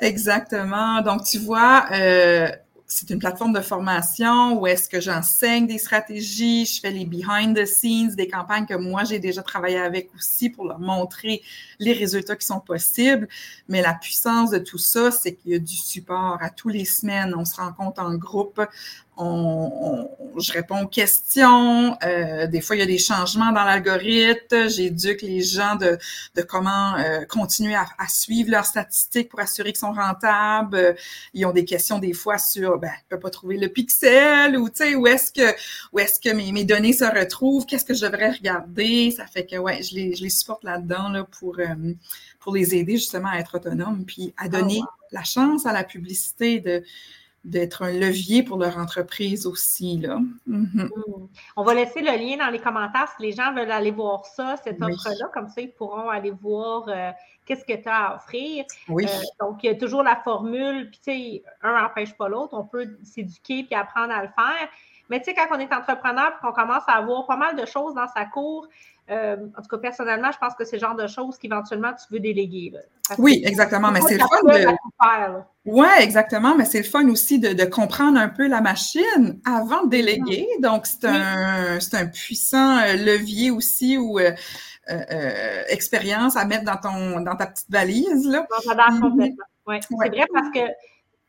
Exactement. 0.01 1.01
Donc, 1.01 1.23
tu 1.23 1.39
vois, 1.39 1.85
euh, 1.93 2.49
c'est 2.93 3.09
une 3.09 3.17
plateforme 3.17 3.53
de 3.53 3.59
formation 3.59 4.59
où 4.59 4.67
est-ce 4.67 4.87
que 4.87 5.01
j'enseigne 5.01 5.65
des 5.65 5.79
stratégies, 5.79 6.65
je 6.65 6.79
fais 6.79 6.91
les 6.91 7.05
behind 7.05 7.57
the 7.57 7.65
scenes, 7.65 8.13
des 8.15 8.27
campagnes 8.27 8.67
que 8.67 8.75
moi 8.75 9.03
j'ai 9.03 9.17
déjà 9.17 9.41
travaillé 9.41 9.77
avec 9.77 10.13
aussi 10.15 10.51
pour 10.51 10.65
leur 10.65 10.79
montrer 10.79 11.41
les 11.79 11.93
résultats 11.93 12.35
qui 12.35 12.45
sont 12.45 12.59
possibles. 12.59 13.27
Mais 13.67 13.81
la 13.81 13.95
puissance 13.95 14.51
de 14.51 14.59
tout 14.59 14.77
ça, 14.77 15.09
c'est 15.09 15.33
qu'il 15.33 15.53
y 15.53 15.55
a 15.55 15.59
du 15.59 15.75
support 15.75 16.37
à 16.39 16.51
tous 16.51 16.69
les 16.69 16.85
semaines. 16.85 17.33
On 17.35 17.45
se 17.45 17.55
rencontre 17.55 17.99
en 17.99 18.13
groupe, 18.13 18.61
on, 19.17 20.09
je 20.37 20.51
réponds 20.51 20.83
aux 20.83 20.87
questions. 20.87 21.95
Euh, 22.03 22.47
des 22.47 22.61
fois, 22.61 22.75
il 22.75 22.79
y 22.79 22.81
a 22.81 22.87
des 22.87 22.97
changements 22.97 23.51
dans 23.51 23.63
l'algorithme. 23.63 24.69
J'éduque 24.69 25.21
les 25.21 25.41
gens 25.41 25.75
de, 25.75 25.97
de 26.35 26.41
comment 26.41 26.95
euh, 26.95 27.23
continuer 27.25 27.75
à, 27.75 27.85
à, 27.97 28.07
suivre 28.07 28.49
leurs 28.49 28.65
statistiques 28.65 29.29
pour 29.29 29.39
assurer 29.39 29.71
qu'ils 29.71 29.79
sont 29.79 29.93
rentables. 29.93 30.95
ils 31.33 31.45
ont 31.45 31.51
des 31.51 31.65
questions 31.65 31.99
des 31.99 32.13
fois 32.13 32.37
sur, 32.37 32.79
ben, 32.79 32.91
je 33.03 33.15
peux 33.15 33.19
pas 33.19 33.29
trouver 33.29 33.57
le 33.57 33.69
pixel 33.69 34.57
ou, 34.57 34.69
tu 34.69 34.77
sais, 34.77 34.95
où 34.95 35.05
est-ce 35.05 35.31
que, 35.31 35.55
où 35.91 35.99
est-ce 35.99 36.19
que 36.19 36.33
mes, 36.33 36.51
mes 36.51 36.65
données 36.65 36.93
se 36.93 37.05
retrouvent? 37.05 37.65
Qu'est-ce 37.65 37.85
que 37.85 37.93
je 37.93 38.05
devrais 38.05 38.31
regarder? 38.31 39.11
Ça 39.11 39.27
fait 39.27 39.45
que, 39.45 39.57
ouais, 39.57 39.83
je 39.83 39.93
les, 39.95 40.15
je 40.15 40.23
les 40.23 40.29
supporte 40.29 40.63
là-dedans, 40.63 41.09
là, 41.09 41.25
pour, 41.39 41.59
euh, 41.59 41.93
pour 42.39 42.55
les 42.55 42.75
aider 42.75 42.93
justement 42.93 43.29
à 43.29 43.37
être 43.37 43.55
autonomes 43.55 44.05
puis 44.05 44.33
à 44.37 44.49
donner 44.49 44.79
oh, 44.81 44.87
la 45.11 45.23
chance 45.23 45.65
à 45.65 45.73
la 45.73 45.83
publicité 45.83 46.59
de, 46.59 46.83
d'être 47.43 47.81
un 47.81 47.91
levier 47.91 48.41
pour 48.41 48.57
leur 48.57 48.77
entreprise 48.77 49.45
aussi. 49.45 49.97
Là. 49.97 50.19
Mhm. 50.47 50.69
Mm. 50.73 51.27
On 51.57 51.63
va 51.63 51.73
laisser 51.73 52.01
le 52.01 52.17
lien 52.17 52.37
dans 52.37 52.49
les 52.49 52.59
commentaires 52.59 53.13
si 53.17 53.23
les 53.23 53.31
gens 53.33 53.53
veulent 53.53 53.71
aller 53.71 53.91
voir 53.91 54.25
ça, 54.25 54.55
cette 54.63 54.81
offre-là, 54.81 55.29
comme 55.33 55.49
ça, 55.49 55.61
ils 55.61 55.71
pourront 55.71 56.09
aller 56.09 56.31
voir 56.31 56.87
euh, 56.87 57.11
qu'est-ce 57.45 57.65
que 57.65 57.81
tu 57.81 57.89
as 57.89 58.11
à 58.11 58.15
offrir. 58.15 58.65
Oui. 58.87 59.05
Euh, 59.05 59.45
donc, 59.45 59.63
il 59.63 59.67
y 59.67 59.69
a 59.69 59.75
toujours 59.75 60.03
la 60.03 60.15
formule, 60.15 60.89
puis 60.89 60.99
tu 61.03 61.11
sais, 61.11 61.43
un 61.61 61.81
n'empêche 61.81 62.13
pas 62.13 62.29
l'autre, 62.29 62.53
on 62.53 62.63
peut 62.63 62.97
s'éduquer 63.03 63.63
puis 63.63 63.75
apprendre 63.75 64.13
à 64.13 64.23
le 64.23 64.29
faire. 64.29 64.69
Mais 65.09 65.19
tu 65.19 65.25
sais, 65.25 65.35
quand 65.35 65.47
on 65.55 65.59
est 65.59 65.73
entrepreneur 65.73 66.29
et 66.29 66.45
qu'on 66.45 66.53
commence 66.53 66.83
à 66.87 66.93
avoir 66.93 67.25
pas 67.25 67.37
mal 67.37 67.55
de 67.55 67.65
choses 67.65 67.93
dans 67.93 68.07
sa 68.07 68.25
cour, 68.25 68.67
euh, 69.11 69.35
en 69.57 69.61
tout 69.61 69.67
cas, 69.67 69.77
personnellement, 69.77 70.31
je 70.31 70.37
pense 70.37 70.53
que 70.55 70.63
c'est 70.63 70.77
le 70.77 70.79
genre 70.79 70.95
de 70.95 71.07
choses 71.07 71.37
qu'éventuellement 71.37 71.91
tu 71.91 72.13
veux 72.13 72.21
déléguer. 72.21 72.73
oui, 73.17 73.41
exactement. 73.45 73.91
Mais 73.91 73.99
c'est 74.01 74.17
le 74.17 74.21
fun 74.21 74.43
de. 74.43 75.41
Oui, 75.65 75.87
exactement. 75.99 76.55
Mais 76.55 76.63
c'est 76.63 76.79
le 76.79 76.85
fun 76.85 77.07
aussi 77.09 77.37
de, 77.37 77.65
comprendre 77.65 78.17
un 78.17 78.29
peu 78.29 78.47
la 78.47 78.61
machine 78.61 79.39
avant 79.45 79.83
de 79.83 79.89
déléguer. 79.89 80.47
Donc, 80.61 80.85
c'est 80.85 81.05
un, 81.05 81.79
un, 81.79 82.05
puissant 82.07 82.77
euh, 82.77 82.93
levier 82.93 83.51
aussi 83.51 83.97
ou 83.97 84.19
euh, 84.19 84.31
expérience 85.67 86.37
à 86.37 86.45
mettre 86.45 86.63
dans 86.63 86.77
ton 86.77 87.19
dans 87.19 87.35
ta 87.35 87.47
petite 87.47 87.69
valise. 87.69 88.25
Là. 88.27 88.47
Mm-hmm. 88.49 88.99
complètement. 89.01 89.45
Ouais. 89.67 89.79
C'est 89.81 89.95
vrai 89.95 90.25
parce 90.33 90.49
que 90.49 90.59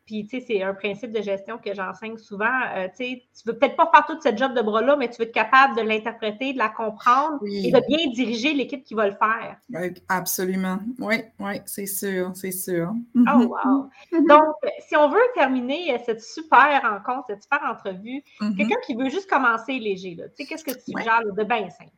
puis, 0.07 0.27
tu 0.27 0.39
sais, 0.39 0.45
c'est 0.47 0.63
un 0.63 0.75
principe 0.75 1.13
de 1.13 1.23
gestion 1.23 1.57
que 1.57 1.75
j'enseigne 1.75 2.19
souvent. 2.19 2.61
Euh, 2.77 2.89
tu 2.89 2.97
sais, 2.97 3.23
tu 3.35 3.49
veux 3.49 3.57
peut-être 3.57 3.75
pas 3.75 3.91
faire 3.93 4.05
toute 4.05 4.23
cette 4.23 4.37
job 4.37 4.55
de 4.55 4.61
bras-là, 4.61 4.97
mais 4.97 5.09
tu 5.09 5.17
veux 5.17 5.29
être 5.29 5.33
capable 5.33 5.77
de 5.77 5.81
l'interpréter, 5.81 6.53
de 6.53 6.59
la 6.59 6.69
comprendre 6.69 7.39
et 7.47 7.71
de 7.73 7.81
bien 7.89 8.11
diriger 8.13 8.53
l'équipe 8.53 8.85
qui 8.85 8.93
va 8.93 9.09
le 9.09 9.15
faire. 9.15 9.57
Oui, 9.71 9.95
absolument. 10.11 10.79
Oui, 10.99 11.23
oui, 11.39 11.61
c'est 11.65 11.87
sûr, 11.87 12.33
c'est 12.35 12.53
sûr. 12.53 12.93
Oh, 13.15 13.19
mhm. 13.19 13.47
wow. 13.47 13.91
Donc, 14.29 14.55
si 14.87 14.95
on 14.95 15.09
veut 15.09 15.17
terminer 15.35 15.99
cette 16.05 16.23
super 16.23 16.83
rencontre, 16.83 17.29
cette 17.29 17.43
super 17.43 17.63
entrevue, 17.67 18.23
mhm. 18.43 18.57
quelqu'un 18.57 18.81
qui 18.87 18.95
veut 18.95 19.09
juste 19.09 19.31
commencer 19.31 19.79
léger, 19.79 20.17
tu 20.17 20.23
sais, 20.37 20.45
qu'est-ce 20.45 20.65
que 20.65 20.73
tu 20.73 20.93
suggères 20.93 21.23
de 21.25 21.45
bien 21.45 21.71
simple? 21.71 21.91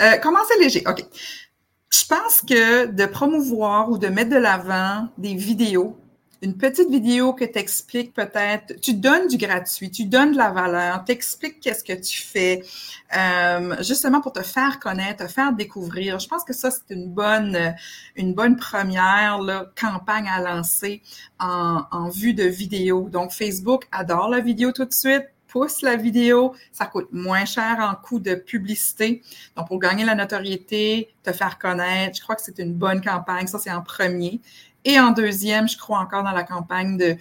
Euh, 0.00 0.16
commencer 0.18 0.54
léger, 0.60 0.84
OK. 0.86 1.04
Je 1.90 2.04
pense 2.06 2.40
que 2.40 2.86
de 2.86 3.06
promouvoir 3.06 3.90
ou 3.90 3.98
de 3.98 4.08
mettre 4.08 4.30
de 4.30 4.36
l'avant 4.36 5.08
des 5.18 5.34
vidéos 5.34 5.96
une 6.44 6.56
petite 6.56 6.90
vidéo 6.90 7.32
que 7.32 7.44
tu 7.44 7.58
expliques 7.58 8.12
peut-être, 8.12 8.78
tu 8.80 8.92
donnes 8.92 9.28
du 9.28 9.38
gratuit, 9.38 9.90
tu 9.90 10.04
donnes 10.04 10.32
de 10.32 10.36
la 10.36 10.50
valeur, 10.50 11.02
t'expliques 11.04 11.58
qu'est-ce 11.60 11.82
que 11.82 11.94
tu 11.94 12.20
fais, 12.20 12.62
euh, 13.16 13.76
justement 13.82 14.20
pour 14.20 14.32
te 14.32 14.42
faire 14.42 14.78
connaître, 14.78 15.24
te 15.24 15.32
faire 15.32 15.54
découvrir. 15.54 16.18
Je 16.18 16.28
pense 16.28 16.44
que 16.44 16.52
ça, 16.52 16.70
c'est 16.70 16.94
une 16.94 17.08
bonne, 17.08 17.74
une 18.16 18.34
bonne 18.34 18.56
première 18.56 19.40
campagne 19.80 20.28
à 20.28 20.40
lancer 20.40 21.02
en, 21.40 21.84
en 21.90 22.10
vue 22.10 22.34
de 22.34 22.44
vidéo. 22.44 23.08
Donc, 23.08 23.32
Facebook 23.32 23.86
adore 23.90 24.28
la 24.28 24.40
vidéo 24.40 24.72
tout 24.72 24.84
de 24.84 24.92
suite 24.92 25.24
pousse 25.54 25.82
la 25.82 25.94
vidéo, 25.94 26.52
ça 26.72 26.86
coûte 26.86 27.10
moins 27.12 27.44
cher 27.44 27.76
en 27.78 27.94
coût 27.94 28.18
de 28.18 28.34
publicité. 28.34 29.22
Donc, 29.56 29.68
pour 29.68 29.78
gagner 29.78 30.04
la 30.04 30.16
notoriété, 30.16 31.14
te 31.22 31.32
faire 31.32 31.60
connaître, 31.60 32.16
je 32.16 32.22
crois 32.22 32.34
que 32.34 32.42
c'est 32.42 32.58
une 32.58 32.74
bonne 32.74 33.00
campagne. 33.00 33.46
Ça, 33.46 33.60
c'est 33.60 33.70
en 33.70 33.80
premier. 33.80 34.40
Et 34.84 35.00
en 35.00 35.12
deuxième, 35.12 35.68
je 35.68 35.78
crois 35.78 35.98
encore 35.98 36.22
dans 36.22 36.32
la 36.32 36.44
campagne 36.44 36.96
de, 36.96 37.16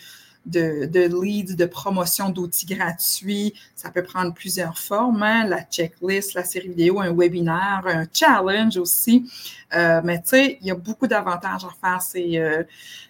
de, 0.46 0.86
de 0.86 1.22
leads, 1.22 1.56
de 1.56 1.66
promotion 1.66 2.30
d'outils 2.30 2.66
gratuits. 2.66 3.54
Ça 3.76 3.90
peut 3.90 4.04
prendre 4.04 4.34
plusieurs 4.34 4.78
formes, 4.78 5.24
hein. 5.24 5.46
la 5.46 5.64
checklist, 5.64 6.34
la 6.34 6.44
série 6.44 6.70
vidéo, 6.70 7.00
un 7.00 7.14
webinaire, 7.14 7.84
un 7.86 8.06
challenge 8.12 8.78
aussi. 8.78 9.30
Euh, 9.74 10.02
mais 10.04 10.22
tu 10.22 10.30
sais, 10.30 10.58
il 10.62 10.68
y 10.68 10.72
a 10.72 10.76
beaucoup 10.76 11.08
d'avantages 11.08 11.66
à 11.66 11.70
faire 11.82 12.02
ces, 12.02 12.38
euh, 12.38 12.64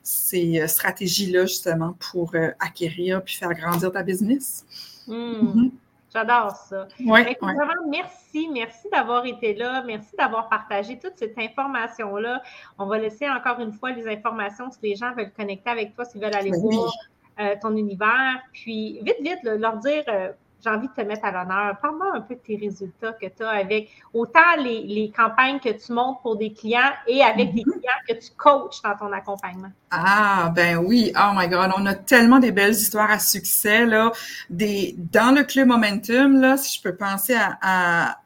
ces 0.03 0.61
euh, 0.61 0.67
stratégies-là 0.67 1.45
justement 1.45 1.95
pour 2.11 2.33
acquérir 2.59 3.23
puis 3.23 3.35
faire 3.35 3.53
grandir 3.53 3.91
ta 3.91 4.03
business. 4.03 4.65
Hmm. 5.07 5.13
Mm-hmm. 5.13 5.71
J'adore 6.13 6.51
ça. 6.51 6.87
Ouais, 7.05 7.37
Vraiment, 7.41 7.87
merci, 7.89 8.47
merci 8.53 8.87
d'avoir 8.91 9.25
été 9.25 9.55
là. 9.55 9.83
Merci 9.83 10.15
d'avoir 10.15 10.47
partagé 10.47 10.99
toute 10.99 11.17
cette 11.17 11.37
information-là. 11.37 12.43
On 12.77 12.85
va 12.85 12.99
laisser 12.99 13.27
encore 13.27 13.59
une 13.59 13.73
fois 13.73 13.91
les 13.91 14.07
informations 14.07 14.69
si 14.69 14.77
les 14.83 14.95
gens 14.95 15.13
veulent 15.15 15.31
connecter 15.31 15.71
avec 15.71 15.95
toi, 15.95 16.05
s'ils 16.05 16.21
veulent 16.21 16.35
aller 16.35 16.51
ben 16.51 16.61
voir 16.61 16.93
euh, 17.39 17.55
ton 17.59 17.75
univers. 17.75 18.39
Puis, 18.51 18.99
vite, 19.01 19.17
vite, 19.21 19.39
leur 19.43 19.77
dire 19.77 20.03
euh, 20.07 20.31
j'ai 20.63 20.69
envie 20.69 20.87
de 20.87 20.93
te 20.93 21.01
mettre 21.01 21.25
à 21.25 21.31
l'honneur. 21.31 21.77
Parle-moi 21.81 22.11
un 22.15 22.21
peu 22.21 22.35
de 22.35 22.39
tes 22.39 22.55
résultats 22.55 23.13
que 23.13 23.25
tu 23.25 23.43
as 23.43 23.49
avec 23.49 23.89
autant 24.13 24.39
les, 24.59 25.11
campagnes 25.15 25.59
que 25.59 25.69
tu 25.69 25.91
montes 25.91 26.21
pour 26.21 26.37
des 26.37 26.53
clients 26.53 26.91
et 27.07 27.21
avec 27.21 27.53
des 27.53 27.61
mm-hmm. 27.61 27.71
clients 27.71 28.01
que 28.07 28.13
tu 28.13 28.31
coaches 28.37 28.81
dans 28.83 28.95
ton 28.95 29.11
accompagnement. 29.11 29.71
Ah, 29.91 30.51
ben 30.55 30.77
oui. 30.77 31.11
Oh 31.17 31.31
my 31.35 31.47
God. 31.47 31.71
On 31.77 31.85
a 31.85 31.95
tellement 31.95 32.39
des 32.39 32.51
belles 32.51 32.73
histoires 32.73 33.11
à 33.11 33.19
succès, 33.19 33.85
là. 33.85 34.11
Des, 34.49 34.95
dans 34.97 35.35
le 35.35 35.43
Club 35.43 35.67
Momentum, 35.67 36.39
là, 36.39 36.57
si 36.57 36.77
je 36.77 36.81
peux 36.81 36.95
penser 36.95 37.35
à, 37.35 37.57
à 37.61 38.17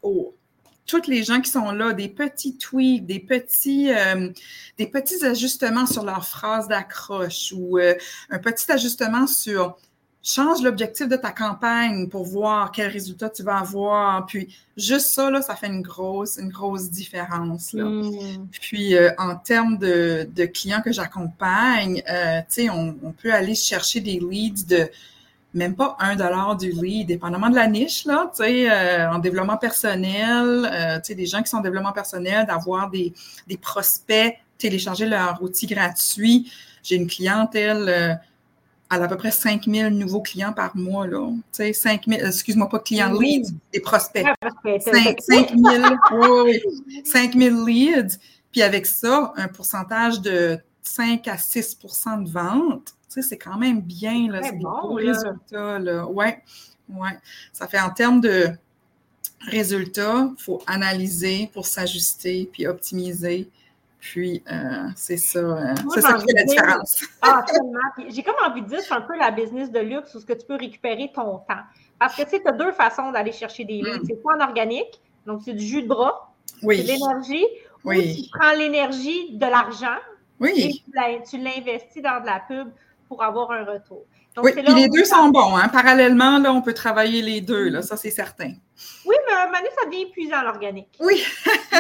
toutes 0.88 1.08
les 1.08 1.24
gens 1.24 1.42
qui 1.42 1.52
sont 1.52 1.72
là, 1.72 1.94
des 1.94 2.08
petits 2.08 2.58
tweets, 2.58 3.06
des 3.06 3.20
petits, 3.20 3.94
euh, 3.94 4.30
des 4.78 4.88
petits 4.88 5.24
ajustements 5.26 5.86
sur 5.86 6.04
leur 6.04 6.26
phrase 6.26 6.68
d'accroche 6.68 7.54
ou 7.56 7.78
euh, 7.78 7.94
un 8.30 8.40
petit 8.40 8.72
ajustement 8.72 9.28
sur 9.28 9.78
change 10.28 10.62
l'objectif 10.62 11.08
de 11.08 11.16
ta 11.16 11.32
campagne 11.32 12.10
pour 12.10 12.26
voir 12.26 12.72
quel 12.74 12.92
résultat 12.92 13.30
tu 13.30 13.44
vas 13.44 13.60
avoir. 13.60 14.26
Puis 14.26 14.54
juste 14.76 15.14
ça, 15.14 15.32
là, 15.32 15.42
ça 15.42 15.56
fait 15.56 15.68
une 15.68 15.82
grosse, 15.82 16.38
une 16.38 16.50
grosse 16.50 16.90
différence. 16.90 17.72
Là. 17.72 17.86
Mm. 17.86 18.48
Puis 18.52 18.96
euh, 18.96 19.12
en 19.18 19.36
termes 19.36 19.78
de, 19.78 20.28
de 20.36 20.46
clients 20.46 20.82
que 20.82 20.92
j'accompagne, 20.92 22.04
euh, 22.10 22.40
tu 22.42 22.64
sais, 22.64 22.70
on, 22.70 22.98
on 23.04 23.12
peut 23.14 23.34
aller 23.34 23.56
chercher 23.56 24.02
des 24.02 24.20
leads 24.20 24.66
de 24.68 24.90
même 25.54 25.76
pas 25.76 25.96
un 26.00 26.18
dollar 26.18 26.58
du 26.58 26.72
lead, 26.72 27.08
dépendamment 27.08 27.50
de 27.50 27.56
la 27.56 27.68
niche, 27.68 28.06
là, 28.06 28.30
tu 28.36 28.44
sais, 28.44 28.70
euh, 28.70 29.10
en 29.10 29.20
développement 29.20 29.58
personnel, 29.58 30.70
euh, 30.72 30.98
tu 30.98 31.06
sais, 31.06 31.16
des 31.16 31.26
gens 31.26 31.42
qui 31.42 31.50
sont 31.50 31.58
en 31.58 31.62
développement 31.62 31.94
personnel, 31.94 32.46
d'avoir 32.46 32.90
des, 32.90 33.14
des 33.48 33.58
prospects, 33.58 34.38
télécharger 34.58 35.08
leur 35.08 35.42
outil 35.42 35.66
gratuit. 35.66 36.52
J'ai 36.84 36.96
une 36.96 37.08
clientèle, 37.08 37.86
euh, 37.88 38.14
elle 38.92 39.02
a 39.02 39.06
à 39.06 39.08
peu 39.08 39.18
près 39.18 39.32
5000 39.32 39.88
nouveaux 39.90 40.22
clients 40.22 40.54
par 40.54 40.76
mois, 40.76 41.08
là. 41.08 41.30
Tu 41.30 41.42
sais, 41.52 41.74
5000, 41.74 42.22
excuse-moi, 42.26 42.70
pas 42.70 42.80
clients 42.80 43.12
leads, 43.12 43.52
des 43.74 43.80
prospects. 43.80 44.26
Ouais, 44.26 44.34
parce 44.40 44.56
que 44.56 44.84
t'as- 44.84 45.04
5 45.04 45.22
5000 45.22 45.98
oui, 46.12 46.62
oui. 46.88 47.02
5000 47.06 47.66
leads. 47.66 48.18
Puis 48.52 48.62
avec 48.62 48.86
ça, 48.86 49.34
un 49.36 49.48
pourcentage 49.50 50.22
de 50.22 50.58
5 50.84 51.28
à 51.28 51.36
6% 51.38 52.24
de 52.24 52.30
vente, 52.30 52.94
c'est 53.10 53.38
quand 53.38 53.58
même 53.58 53.82
bien. 53.82 54.32
Là, 54.32 54.42
c'est 54.44 54.52
des 54.54 54.58
bon, 54.60 54.98
là. 54.98 55.12
résultats. 55.12 55.80
Là. 55.80 56.08
Ouais, 56.08 56.42
ouais. 56.90 57.18
Ça 57.52 57.68
fait 57.68 57.80
en 57.80 57.90
termes 57.90 58.22
de 58.22 58.50
résultats, 59.50 60.30
il 60.38 60.42
faut 60.44 60.62
analyser 60.68 61.50
pour 61.54 61.66
s'ajuster 61.66 62.50
puis 62.52 62.68
optimiser. 62.68 63.50
Puis, 64.00 64.44
euh, 64.52 64.88
c'est 64.96 65.18
ça, 65.18 65.40
euh, 65.40 65.74
c'est 65.94 66.02
ça 66.02 66.14
qui 66.14 66.26
fait 66.28 66.34
la 66.36 66.44
différence. 66.44 67.02
Ah, 67.22 67.44
tellement. 67.48 67.80
J'ai 68.10 68.22
comme 68.24 68.36
envie 68.48 68.62
de 68.62 68.68
dire, 68.68 68.80
c'est 68.82 68.94
un 68.94 69.02
peu 69.02 69.18
la 69.18 69.32
business 69.32 69.72
de 69.72 69.80
luxe 69.80 70.14
où 70.16 70.20
ce 70.20 70.26
que 70.26 70.34
tu 70.34 70.46
peux 70.46 70.56
récupérer 70.56 71.12
ton 71.14 71.40
temps. 71.40 71.64
Parce 72.00 72.16
que 72.16 72.22
tu 72.24 72.30
sais, 72.30 72.42
tu 72.42 72.48
as 72.48 72.52
deux 72.52 72.72
façons 72.74 73.12
d'aller 73.12 73.32
chercher 73.32 73.66
des 73.66 73.82
leads. 73.82 74.02
Mm. 74.04 74.06
C'est 74.08 74.22
soit 74.22 74.36
en 74.38 74.42
organique, 74.42 75.02
donc 75.26 75.42
c'est 75.44 75.54
du 75.54 75.66
jus 75.66 75.82
de 75.82 75.88
bras, 75.88 76.32
c'est 76.46 76.62
de 76.62 76.68
Oui, 76.68 76.78
l'énergie, 76.84 77.46
ou 77.84 77.94
tu 77.94 78.30
prends 78.32 78.52
l'énergie 78.54 79.36
de 79.36 79.46
l'argent 79.46 79.98
et 80.42 80.44
oui. 80.44 80.84
tu 80.86 80.92
l'in- 80.94 81.22
tu 81.28 81.38
l'investis 81.40 82.04
dans 82.04 82.22
de 82.22 82.28
la 82.28 82.40
pub 82.48 82.68
pour 83.08 83.24
avoir 83.24 83.50
un 83.52 83.64
retour. 83.66 84.04
Donc, 84.36 84.46
Oui, 84.46 84.52
c'est 84.54 84.62
là 84.62 84.76
les 84.76 84.88
deux 84.90 85.06
sont 85.06 85.30
bons. 85.30 85.56
Hein? 85.58 85.70
Parallèlement, 85.70 86.38
là, 86.38 86.54
on 86.54 86.62
peut 86.62 86.76
travailler 86.76 87.24
les 87.24 87.42
deux, 87.42 87.70
là, 87.70 87.82
ça 87.82 87.98
c'est 87.98 88.12
certain. 88.12 88.54
Oui, 89.06 89.16
mais 89.28 89.58
donné, 89.60 89.70
ça 89.80 89.86
devient 89.86 90.04
épuisant 90.04 90.42
l'organique. 90.44 90.90
Oui. 91.00 91.24
Je 91.72 91.78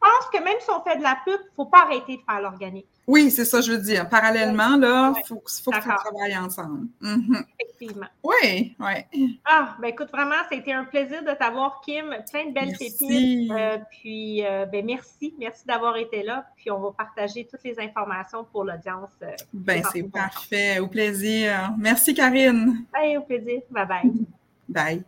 pense 0.00 0.30
que 0.32 0.38
même 0.42 0.56
si 0.60 0.70
on 0.70 0.82
fait 0.82 0.96
de 0.98 1.02
la 1.02 1.18
pub, 1.24 1.34
il 1.40 1.44
ne 1.50 1.54
faut 1.56 1.66
pas 1.66 1.82
arrêter 1.82 2.16
de 2.16 2.22
faire 2.28 2.40
l'organique, 2.40 2.86
Oui, 3.08 3.30
c'est 3.30 3.44
ça, 3.44 3.60
je 3.60 3.72
veux 3.72 3.78
dire. 3.78 4.08
Parallèlement, 4.08 4.76
là, 4.76 5.10
Ouais. 5.10 5.20
il 5.24 5.26
faut, 5.26 5.42
faut 5.64 5.70
qu'on 5.72 5.80
travaille 5.80 6.36
ensemble. 6.36 6.86
Mhm. 7.00 7.44
effectivement. 7.58 8.06
Oui, 8.22 8.74
oui. 8.78 9.40
Ah, 9.44 9.76
ben 9.80 9.88
écoute, 9.88 10.10
vraiment, 10.12 10.36
c'était 10.50 10.72
un 10.72 10.84
plaisir 10.84 11.22
de 11.24 11.32
t'avoir, 11.32 11.80
Kim. 11.84 12.04
Plein 12.30 12.46
de 12.46 12.52
belles 12.52 12.68
Merci. 12.78 12.96
pépites. 12.98 13.50
Euh, 13.52 13.78
puis, 13.90 14.44
euh, 14.44 14.66
ben 14.66 14.84
merci. 14.84 15.34
Merci 15.38 15.66
d'avoir 15.66 15.96
été 15.96 16.22
là. 16.22 16.46
Puis, 16.56 16.70
on 16.70 16.78
va 16.80 16.92
partager 16.92 17.46
toutes 17.50 17.64
les 17.64 17.78
informations 17.80 18.44
pour 18.44 18.64
l'audience. 18.64 19.10
euh. 19.22 19.32
Ben, 19.52 19.82
C'est 19.92 20.02
parfait. 20.04 20.78
Au 20.78 20.86
plaisir. 20.88 21.72
Merci, 21.78 22.14
Karine. 22.14 22.84
Allez, 22.92 23.16
au 23.16 23.22
plaisir. 23.22 23.62
Bye 23.70 23.86
bye. 23.86 24.12
Bye. 24.68 25.04